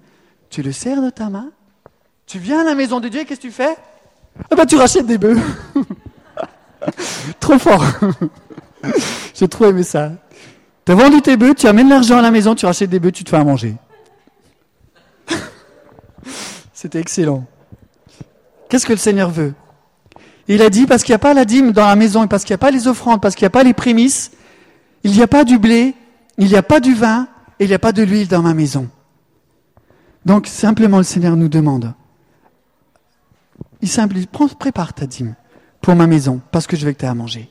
tu 0.49 0.61
le 0.61 0.71
serres 0.71 1.01
dans 1.01 1.11
ta 1.11 1.29
main. 1.29 1.49
Tu 2.25 2.39
viens 2.39 2.61
à 2.61 2.63
la 2.63 2.75
maison 2.75 3.01
de 3.01 3.09
Dieu, 3.09 3.25
qu'est-ce 3.25 3.41
que 3.41 3.47
tu 3.47 3.51
fais? 3.51 3.75
Ah 4.49 4.55
bah, 4.55 4.65
tu 4.65 4.77
rachètes 4.77 5.05
des 5.05 5.17
bœufs. 5.17 5.37
trop 7.41 7.59
fort. 7.59 7.83
J'ai 9.33 9.49
trop 9.49 9.65
aimé 9.65 9.83
ça. 9.83 10.13
Tu 10.85 10.93
as 10.93 10.95
vendu 10.95 11.21
tes 11.21 11.35
bœufs, 11.35 11.53
tu 11.53 11.67
amènes 11.67 11.89
l'argent 11.89 12.19
à 12.19 12.21
la 12.21 12.31
maison, 12.31 12.55
tu 12.55 12.65
rachètes 12.65 12.89
des 12.89 13.01
bœufs, 13.01 13.11
tu 13.11 13.25
te 13.25 13.29
fais 13.29 13.35
à 13.35 13.43
manger. 13.43 13.75
C'était 16.73 17.01
excellent. 17.01 17.43
Qu'est-ce 18.69 18.85
que 18.85 18.93
le 18.93 18.97
Seigneur 18.97 19.29
veut? 19.29 19.53
Il 20.53 20.61
a 20.61 20.69
dit, 20.69 20.85
parce 20.85 21.03
qu'il 21.03 21.13
n'y 21.13 21.15
a 21.15 21.19
pas 21.19 21.33
la 21.33 21.45
dîme 21.45 21.71
dans 21.71 21.87
la 21.87 21.95
maison, 21.95 22.27
parce 22.27 22.43
qu'il 22.43 22.51
n'y 22.51 22.55
a 22.55 22.57
pas 22.57 22.71
les 22.71 22.85
offrandes, 22.85 23.21
parce 23.21 23.35
qu'il 23.35 23.45
n'y 23.45 23.47
a 23.47 23.51
pas 23.51 23.63
les 23.63 23.73
prémices, 23.73 24.31
il 25.05 25.13
n'y 25.13 25.21
a 25.21 25.27
pas 25.27 25.45
du 25.45 25.57
blé, 25.57 25.93
il 26.37 26.47
n'y 26.47 26.57
a 26.57 26.61
pas 26.61 26.81
du 26.81 26.93
vin, 26.93 27.29
et 27.57 27.63
il 27.63 27.67
n'y 27.69 27.73
a 27.73 27.79
pas 27.79 27.93
de 27.93 28.03
l'huile 28.03 28.27
dans 28.27 28.41
ma 28.41 28.53
maison. 28.53 28.89
Donc 30.25 30.47
simplement 30.47 30.97
le 30.97 31.05
Seigneur 31.05 31.37
nous 31.37 31.47
demande, 31.47 31.93
il 33.81 33.87
simplifie, 33.87 34.27
prépare 34.59 34.93
ta 34.93 35.05
dîme 35.05 35.35
pour 35.79 35.95
ma 35.95 36.05
maison, 36.05 36.41
parce 36.51 36.67
que 36.67 36.75
je 36.75 36.85
veux 36.85 36.91
que 36.91 36.97
tu 36.97 37.05
aies 37.05 37.07
à 37.07 37.15
manger. 37.15 37.49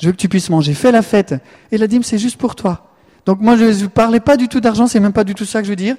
Je 0.00 0.06
veux 0.06 0.12
que 0.12 0.16
tu 0.16 0.28
puisses 0.28 0.50
manger. 0.50 0.74
Fais 0.74 0.90
la 0.90 1.02
fête. 1.02 1.36
Et 1.70 1.78
la 1.78 1.86
dîme, 1.86 2.02
c'est 2.02 2.18
juste 2.18 2.38
pour 2.38 2.56
toi. 2.56 2.90
Donc 3.24 3.40
moi, 3.40 3.56
je 3.56 3.66
ne 3.66 3.72
vous 3.72 3.88
parlais 3.88 4.18
pas 4.18 4.36
du 4.36 4.48
tout 4.48 4.60
d'argent, 4.60 4.88
c'est 4.88 4.98
même 4.98 5.12
pas 5.12 5.22
du 5.22 5.36
tout 5.36 5.44
ça 5.44 5.60
que 5.60 5.66
je 5.66 5.70
veux 5.70 5.76
dire. 5.76 5.94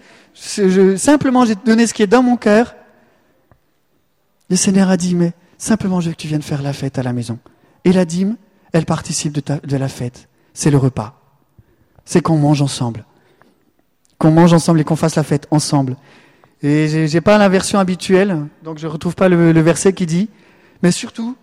Simplement, 0.98 1.46
j'ai 1.46 1.56
donné 1.56 1.88
ce 1.88 1.94
qui 1.94 2.04
est 2.04 2.08
dans 2.08 2.22
mon 2.22 2.36
cœur. 2.36 2.76
Le 4.50 4.58
Seigneur 4.58 4.90
a 4.90 4.98
dit, 4.98 5.16
mais 5.16 5.32
simplement, 5.58 6.02
je 6.02 6.10
veux 6.10 6.16
que 6.16 6.22
tu 6.22 6.28
viennes 6.28 6.42
faire 6.42 6.62
la 6.62 6.74
fête 6.74 6.98
à 6.98 7.04
la 7.04 7.14
maison. 7.14 7.40
Et 7.86 7.92
la 7.92 8.06
dîme, 8.06 8.38
elle 8.72 8.86
participe 8.86 9.34
de, 9.34 9.78
la 9.78 9.88
fête. 9.88 10.28
C'est 10.54 10.72
le 10.72 10.78
repas. 10.78 11.20
C'est 12.06 12.22
qu'on 12.22 12.38
mange 12.38 12.62
ensemble. 12.62 13.06
Qu'on 14.18 14.32
mange 14.32 14.54
ensemble 14.54 14.82
et 14.82 14.84
qu'on 14.84 14.96
fasse 14.96 15.16
la 15.16 15.24
fête 15.24 15.48
ensemble. 15.52 15.96
Et 16.62 17.08
j'ai 17.08 17.22
pas 17.22 17.38
la 17.38 17.50
version 17.50 17.80
habituelle, 17.80 18.48
donc 18.64 18.78
je 18.78 18.88
retrouve 18.88 19.16
pas 19.16 19.28
le 19.28 19.62
verset 19.62 19.92
qui 19.94 20.06
dit, 20.06 20.30
mais 20.82 20.92
surtout, 20.92 21.36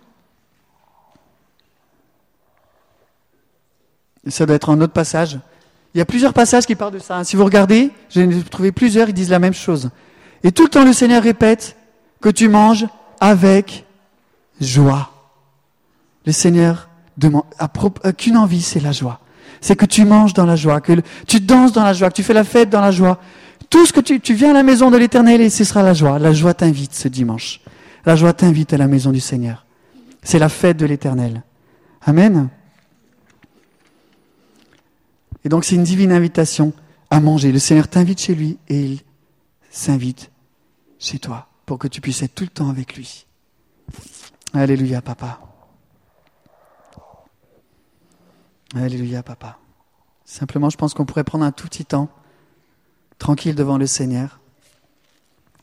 ça 4.27 4.45
doit 4.45 4.55
être 4.55 4.69
un 4.69 4.79
autre 4.81 4.93
passage. 4.93 5.39
Il 5.93 5.97
y 5.97 6.01
a 6.01 6.05
plusieurs 6.05 6.33
passages 6.33 6.65
qui 6.65 6.75
parlent 6.75 6.93
de 6.93 6.99
ça. 6.99 7.23
Si 7.23 7.35
vous 7.35 7.43
regardez, 7.43 7.91
j'ai 8.09 8.43
trouvé 8.43 8.71
plusieurs, 8.71 9.09
ils 9.09 9.13
disent 9.13 9.29
la 9.29 9.39
même 9.39 9.53
chose. 9.53 9.89
Et 10.43 10.51
tout 10.51 10.63
le 10.63 10.69
temps, 10.69 10.85
le 10.85 10.93
Seigneur 10.93 11.23
répète 11.23 11.75
que 12.21 12.29
tu 12.29 12.47
manges 12.47 12.87
avec 13.19 13.85
joie. 14.61 15.09
Le 16.25 16.31
Seigneur 16.31 16.89
demande, 17.17 17.43
euh, 18.05 18.11
qu'une 18.11 18.37
envie, 18.37 18.61
c'est 18.61 18.79
la 18.79 18.91
joie. 18.91 19.19
C'est 19.59 19.75
que 19.75 19.85
tu 19.85 20.05
manges 20.05 20.33
dans 20.33 20.45
la 20.45 20.55
joie, 20.55 20.81
que 20.81 20.93
tu 21.27 21.39
danses 21.39 21.73
dans 21.73 21.83
la 21.83 21.93
joie, 21.93 22.09
que 22.09 22.15
tu 22.15 22.23
fais 22.23 22.33
la 22.33 22.43
fête 22.43 22.69
dans 22.69 22.81
la 22.81 22.91
joie. 22.91 23.19
Tout 23.69 23.85
ce 23.85 23.93
que 23.93 23.99
tu, 23.99 24.19
tu 24.19 24.33
viens 24.33 24.51
à 24.51 24.53
la 24.53 24.63
maison 24.63 24.91
de 24.91 24.97
l'éternel 24.97 25.41
et 25.41 25.49
ce 25.49 25.63
sera 25.63 25.83
la 25.83 25.93
joie. 25.93 26.19
La 26.19 26.33
joie 26.33 26.53
t'invite 26.53 26.93
ce 26.93 27.07
dimanche. 27.07 27.61
La 28.05 28.15
joie 28.15 28.33
t'invite 28.33 28.73
à 28.73 28.77
la 28.77 28.87
maison 28.87 29.11
du 29.11 29.19
Seigneur. 29.19 29.65
C'est 30.23 30.39
la 30.39 30.49
fête 30.49 30.77
de 30.77 30.85
l'éternel. 30.85 31.43
Amen. 32.05 32.49
Et 35.43 35.49
donc 35.49 35.63
c'est 35.65 35.75
une 35.75 35.83
divine 35.83 36.11
invitation 36.11 36.73
à 37.09 37.19
manger. 37.19 37.51
Le 37.51 37.59
Seigneur 37.59 37.87
t'invite 37.87 38.19
chez 38.19 38.35
lui 38.35 38.57
et 38.67 38.83
il 38.83 38.99
s'invite 39.69 40.31
chez 40.99 41.19
toi 41.19 41.47
pour 41.65 41.79
que 41.79 41.87
tu 41.87 42.01
puisses 42.01 42.23
être 42.23 42.35
tout 42.35 42.43
le 42.43 42.49
temps 42.49 42.69
avec 42.69 42.95
lui. 42.95 43.25
Alléluia, 44.53 45.01
papa. 45.01 45.39
Alléluia, 48.75 49.23
papa. 49.23 49.57
Simplement, 50.25 50.69
je 50.69 50.77
pense 50.77 50.93
qu'on 50.93 51.05
pourrait 51.05 51.23
prendre 51.23 51.45
un 51.45 51.51
tout 51.51 51.67
petit 51.67 51.85
temps, 51.85 52.09
tranquille 53.17 53.55
devant 53.55 53.77
le 53.77 53.87
Seigneur. 53.87 54.39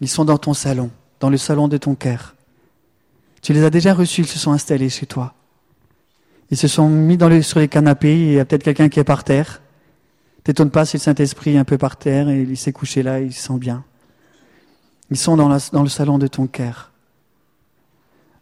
Ils 0.00 0.08
sont 0.08 0.24
dans 0.24 0.38
ton 0.38 0.54
salon, 0.54 0.90
dans 1.20 1.28
le 1.28 1.36
salon 1.36 1.68
de 1.68 1.76
ton 1.76 1.94
cœur. 1.94 2.34
Tu 3.42 3.52
les 3.52 3.62
as 3.64 3.70
déjà 3.70 3.94
reçus, 3.94 4.22
ils 4.22 4.26
se 4.26 4.38
sont 4.38 4.52
installés 4.52 4.88
chez 4.88 5.06
toi. 5.06 5.34
Ils 6.50 6.56
se 6.56 6.68
sont 6.68 6.88
mis 6.88 7.18
sur 7.42 7.58
les 7.58 7.68
canapés, 7.68 8.18
il 8.18 8.32
y 8.32 8.40
a 8.40 8.44
peut-être 8.44 8.64
quelqu'un 8.64 8.88
qui 8.88 9.00
est 9.00 9.04
par 9.04 9.22
terre. 9.22 9.60
T'étonne 10.44 10.70
pas 10.70 10.86
si 10.86 10.96
le 10.96 11.02
Saint-Esprit 11.02 11.56
est 11.56 11.58
un 11.58 11.64
peu 11.64 11.76
par 11.76 11.96
terre 11.96 12.30
et 12.30 12.40
il 12.40 12.56
s'est 12.56 12.72
couché 12.72 13.02
là, 13.02 13.20
il 13.20 13.34
se 13.34 13.42
sent 13.42 13.58
bien. 13.58 13.84
Ils 15.10 15.18
sont 15.18 15.36
dans 15.36 15.82
le 15.82 15.88
salon 15.88 16.18
de 16.18 16.26
ton 16.26 16.46
cœur. 16.46 16.90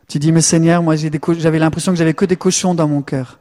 Tu 0.08 0.18
dis, 0.18 0.32
mais 0.32 0.40
Seigneur, 0.40 0.82
moi 0.82 0.94
j'avais 0.96 1.58
l'impression 1.58 1.92
que 1.92 1.98
j'avais 1.98 2.14
que 2.14 2.24
des 2.24 2.36
cochons 2.36 2.74
dans 2.74 2.88
mon 2.88 3.02
cœur. 3.02 3.38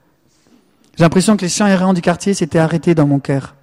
J'ai 0.97 1.03
l'impression 1.03 1.37
que 1.37 1.41
les 1.41 1.49
chiens 1.49 1.67
errants 1.67 1.93
du 1.93 2.01
quartier 2.01 2.33
s'étaient 2.33 2.59
arrêtés 2.59 2.95
dans 2.95 3.05
mon 3.05 3.19
cœur. 3.19 3.55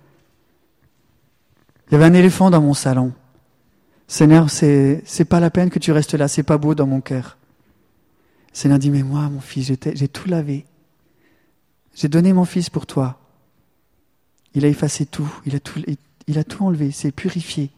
Il 1.89 1.93
y 1.93 1.97
avait 1.97 2.05
un 2.05 2.15
éléphant 2.15 2.51
dans 2.51 2.61
mon 2.61 2.75
salon. 2.75 3.13
Seigneur, 4.07 4.51
c'est, 4.51 5.03
c'est 5.07 5.25
pas 5.25 5.41
la 5.41 5.51
peine 5.51 5.71
que 5.71 5.79
tu 5.79 5.93
restes 5.93 6.15
là, 6.15 6.29
c'est 6.29 6.43
pas 6.43 6.59
beau 6.59 6.75
dans 6.75 6.87
mon 6.87 7.01
cœur. 7.01 7.39
Seigneur 8.53 8.79
dit, 8.79 8.91
mais 8.91 9.03
moi, 9.03 9.29
mon 9.31 9.41
fils, 9.41 9.73
j'ai 9.95 10.09
tout 10.09 10.29
lavé. 10.29 10.67
J'ai 11.95 12.09
donné 12.09 12.33
mon 12.33 12.45
fils 12.45 12.71
pour 12.71 12.87
toi. 12.87 13.19
Il 14.55 14.65
a 14.65 14.69
effacé 14.69 15.07
tout, 15.07 15.31
il 15.47 15.57
a 15.57 15.61
tout, 15.61 15.83
il 16.27 16.39
a 16.39 16.45
tout 16.45 16.65
enlevé, 16.65 16.91
c'est 16.91 17.13
purifié. 17.13 17.71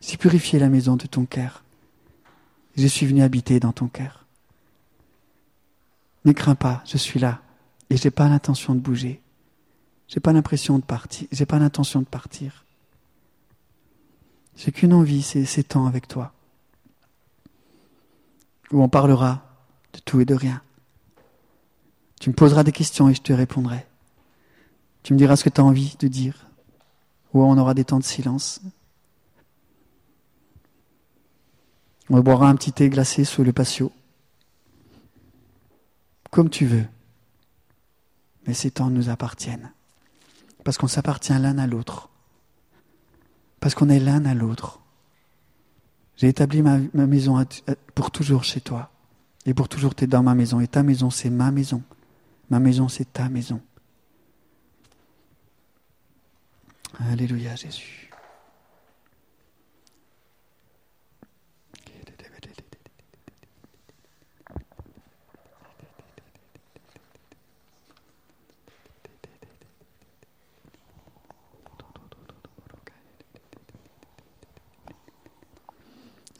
C'est 0.00 0.16
purifié 0.16 0.58
la 0.58 0.68
maison 0.68 0.96
de 0.96 1.06
ton 1.06 1.24
cœur. 1.24 1.64
Je 2.76 2.86
suis 2.86 3.06
venu 3.06 3.22
habiter 3.22 3.58
dans 3.58 3.72
ton 3.72 3.88
cœur. 3.88 4.25
Ne 6.26 6.32
crains 6.32 6.56
pas, 6.56 6.82
je 6.84 6.98
suis 6.98 7.20
là 7.20 7.40
et 7.88 7.96
j'ai 7.96 8.10
pas 8.10 8.28
l'intention 8.28 8.74
de 8.74 8.80
bouger. 8.80 9.22
J'ai 10.08 10.18
pas 10.18 10.32
l'impression 10.32 10.76
de 10.78 10.84
partir, 10.84 11.28
j'ai 11.30 11.46
pas 11.46 11.60
l'intention 11.60 12.00
de 12.00 12.06
partir. 12.06 12.64
J'ai 14.56 14.72
qu'une 14.72 14.92
envie, 14.92 15.22
c'est 15.22 15.44
ces 15.44 15.62
temps 15.62 15.86
avec 15.86 16.08
toi, 16.08 16.32
où 18.72 18.82
on 18.82 18.88
parlera 18.88 19.42
de 19.92 20.00
tout 20.00 20.20
et 20.20 20.24
de 20.24 20.34
rien. 20.34 20.62
Tu 22.20 22.30
me 22.30 22.34
poseras 22.34 22.64
des 22.64 22.72
questions 22.72 23.08
et 23.08 23.14
je 23.14 23.22
te 23.22 23.32
répondrai. 23.32 23.86
Tu 25.04 25.12
me 25.12 25.18
diras 25.18 25.36
ce 25.36 25.44
que 25.44 25.50
tu 25.50 25.60
as 25.60 25.64
envie 25.64 25.96
de 26.00 26.08
dire, 26.08 26.48
ou 27.34 27.44
on 27.44 27.56
aura 27.56 27.74
des 27.74 27.84
temps 27.84 27.98
de 27.98 28.04
silence. 28.04 28.60
On 32.10 32.18
boira 32.18 32.48
un 32.48 32.56
petit 32.56 32.72
thé 32.72 32.88
glacé 32.88 33.24
sous 33.24 33.44
le 33.44 33.52
patio, 33.52 33.92
comme 36.36 36.50
tu 36.50 36.66
veux. 36.66 36.84
Mais 38.46 38.54
ces 38.54 38.70
temps 38.70 38.90
nous 38.90 39.08
appartiennent, 39.08 39.72
parce 40.64 40.76
qu'on 40.76 40.86
s'appartient 40.86 41.32
l'un 41.32 41.58
à 41.58 41.66
l'autre 41.66 42.10
parce 43.60 43.74
qu'on 43.74 43.88
est 43.88 43.98
l'un 43.98 44.24
à 44.26 44.34
l'autre. 44.34 44.80
J'ai 46.16 46.28
établi 46.28 46.62
ma, 46.62 46.78
maison 46.78 47.44
pour 47.96 48.12
toujours 48.12 48.44
chez 48.44 48.60
toi. 48.60 48.92
Et 49.44 49.54
pour 49.54 49.68
toujours, 49.68 49.94
tu 49.94 50.04
es 50.04 50.06
dans 50.06 50.22
ma 50.22 50.36
maison. 50.36 50.60
Et 50.60 50.68
ta 50.68 50.84
maison, 50.84 51.10
c'est 51.10 51.30
ma 51.30 51.50
maison. 51.50 51.82
Ma 52.48 52.60
maison, 52.60 52.86
c'est 52.86 53.12
ta 53.12 53.28
maison. 53.28 53.60
Alléluia, 57.00 57.56
Jésus. 57.56 58.05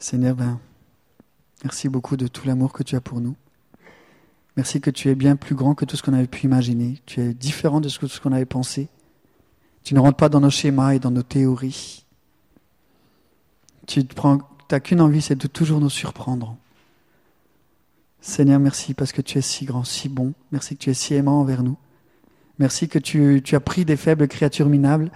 Seigneur, 0.09 0.35
ben, 0.35 0.57
merci 1.65 1.89
beaucoup 1.89 2.15
de 2.15 2.27
tout 2.27 2.47
l'amour 2.47 2.71
que 2.71 2.81
tu 2.81 2.95
as 2.95 3.01
pour 3.01 3.19
nous. 3.19 3.35
Merci 4.55 4.79
que 4.79 4.89
tu 4.89 5.09
es 5.09 5.15
bien 5.15 5.35
plus 5.35 5.53
grand 5.53 5.75
que 5.75 5.83
tout 5.83 5.97
ce 5.97 6.01
qu'on 6.01 6.13
avait 6.13 6.27
pu 6.27 6.45
imaginer. 6.45 7.01
Tu 7.05 7.19
es 7.19 7.33
différent 7.33 7.81
de 7.81 7.89
ce 7.89 8.21
qu'on 8.21 8.31
avait 8.31 8.45
pensé. 8.45 8.87
Tu 9.83 9.93
ne 9.95 9.99
rentres 9.99 10.15
pas 10.15 10.29
dans 10.29 10.39
nos 10.39 10.49
schémas 10.49 10.93
et 10.93 10.99
dans 10.99 11.11
nos 11.11 11.23
théories. 11.23 12.05
Tu 13.85 14.07
n'as 14.71 14.79
qu'une 14.79 15.01
envie, 15.01 15.21
c'est 15.21 15.35
de 15.35 15.47
toujours 15.47 15.81
nous 15.81 15.89
surprendre. 15.89 16.55
Seigneur, 18.21 18.61
merci 18.61 18.93
parce 18.93 19.11
que 19.11 19.21
tu 19.21 19.39
es 19.39 19.41
si 19.41 19.65
grand, 19.65 19.83
si 19.83 20.07
bon. 20.07 20.33
Merci 20.53 20.77
que 20.77 20.83
tu 20.83 20.89
es 20.89 20.93
si 20.93 21.15
aimant 21.15 21.41
envers 21.41 21.63
nous. 21.63 21.75
Merci 22.59 22.87
que 22.87 22.97
tu, 22.97 23.43
as 23.51 23.59
pris 23.59 23.83
des 23.83 23.97
faibles 23.97 24.29
créatures 24.29 24.69
minables 24.69 25.11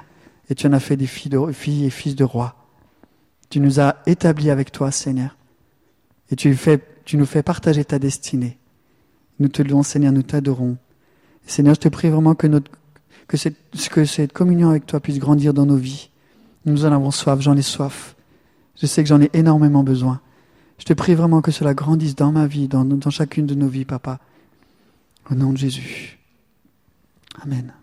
et 0.50 0.56
tu 0.56 0.68
en 0.68 0.74
as 0.74 0.82
fait 0.82 0.98
des 0.98 1.08
filles, 1.08 1.32
de, 1.32 1.54
filles 1.54 1.86
et 1.86 1.90
fils 1.90 2.18
de 2.18 2.26
rois. 2.26 2.61
Tu 3.52 3.60
nous 3.60 3.82
as 3.82 3.98
établis 4.06 4.50
avec 4.50 4.72
toi, 4.72 4.92
Seigneur. 4.92 5.36
Et 6.32 6.38
tu, 6.38 6.58
tu 7.04 7.18
nous 7.18 7.26
fais 7.26 7.44
partager 7.44 7.84
ta 7.84 8.00
destinée. 8.00 8.58
Nous 9.40 9.50
te 9.50 9.62
louons, 9.62 9.84
Seigneur, 9.84 10.14
nous 10.14 10.24
t'adorons. 10.24 10.78
Seigneur, 11.46 11.76
je 11.76 11.82
te 11.82 11.90
prie 11.90 12.10
vraiment 12.10 12.34
que, 12.34 12.48
notre, 12.48 12.72
cette, 13.34 14.32
communion 14.32 14.70
avec 14.70 14.86
toi 14.86 15.02
puisse 15.02 15.20
grandir 15.20 15.54
dans 15.54 15.66
nos 15.66 15.76
vies. 15.76 16.12
Nous 16.66 16.86
en 16.86 16.94
avons 16.94 17.12
soif, 17.12 17.42
j'en 17.42 17.58
ai 17.58 17.62
soif. 17.62 18.16
Je 18.80 18.86
sais 18.86 19.04
que 19.04 19.10
j'en 19.10 19.22
ai 19.22 19.30
énormément 19.34 19.84
besoin. 19.84 20.22
Je 20.78 20.86
te 20.86 20.94
prie 20.94 21.14
vraiment 21.14 21.42
que 21.42 21.52
cela 21.52 21.74
grandisse 21.74 22.16
dans 22.16 22.32
ma 22.32 22.48
vie, 22.48 22.70
dans 22.70 23.10
chacune 23.10 23.48
de 23.48 23.54
nos 23.54 23.68
vies, 23.68 23.86
Papa. 23.86 24.22
Au 25.30 25.36
nom 25.36 25.52
de 25.52 25.58
Jésus. 25.58 26.20
Amen. 27.44 27.74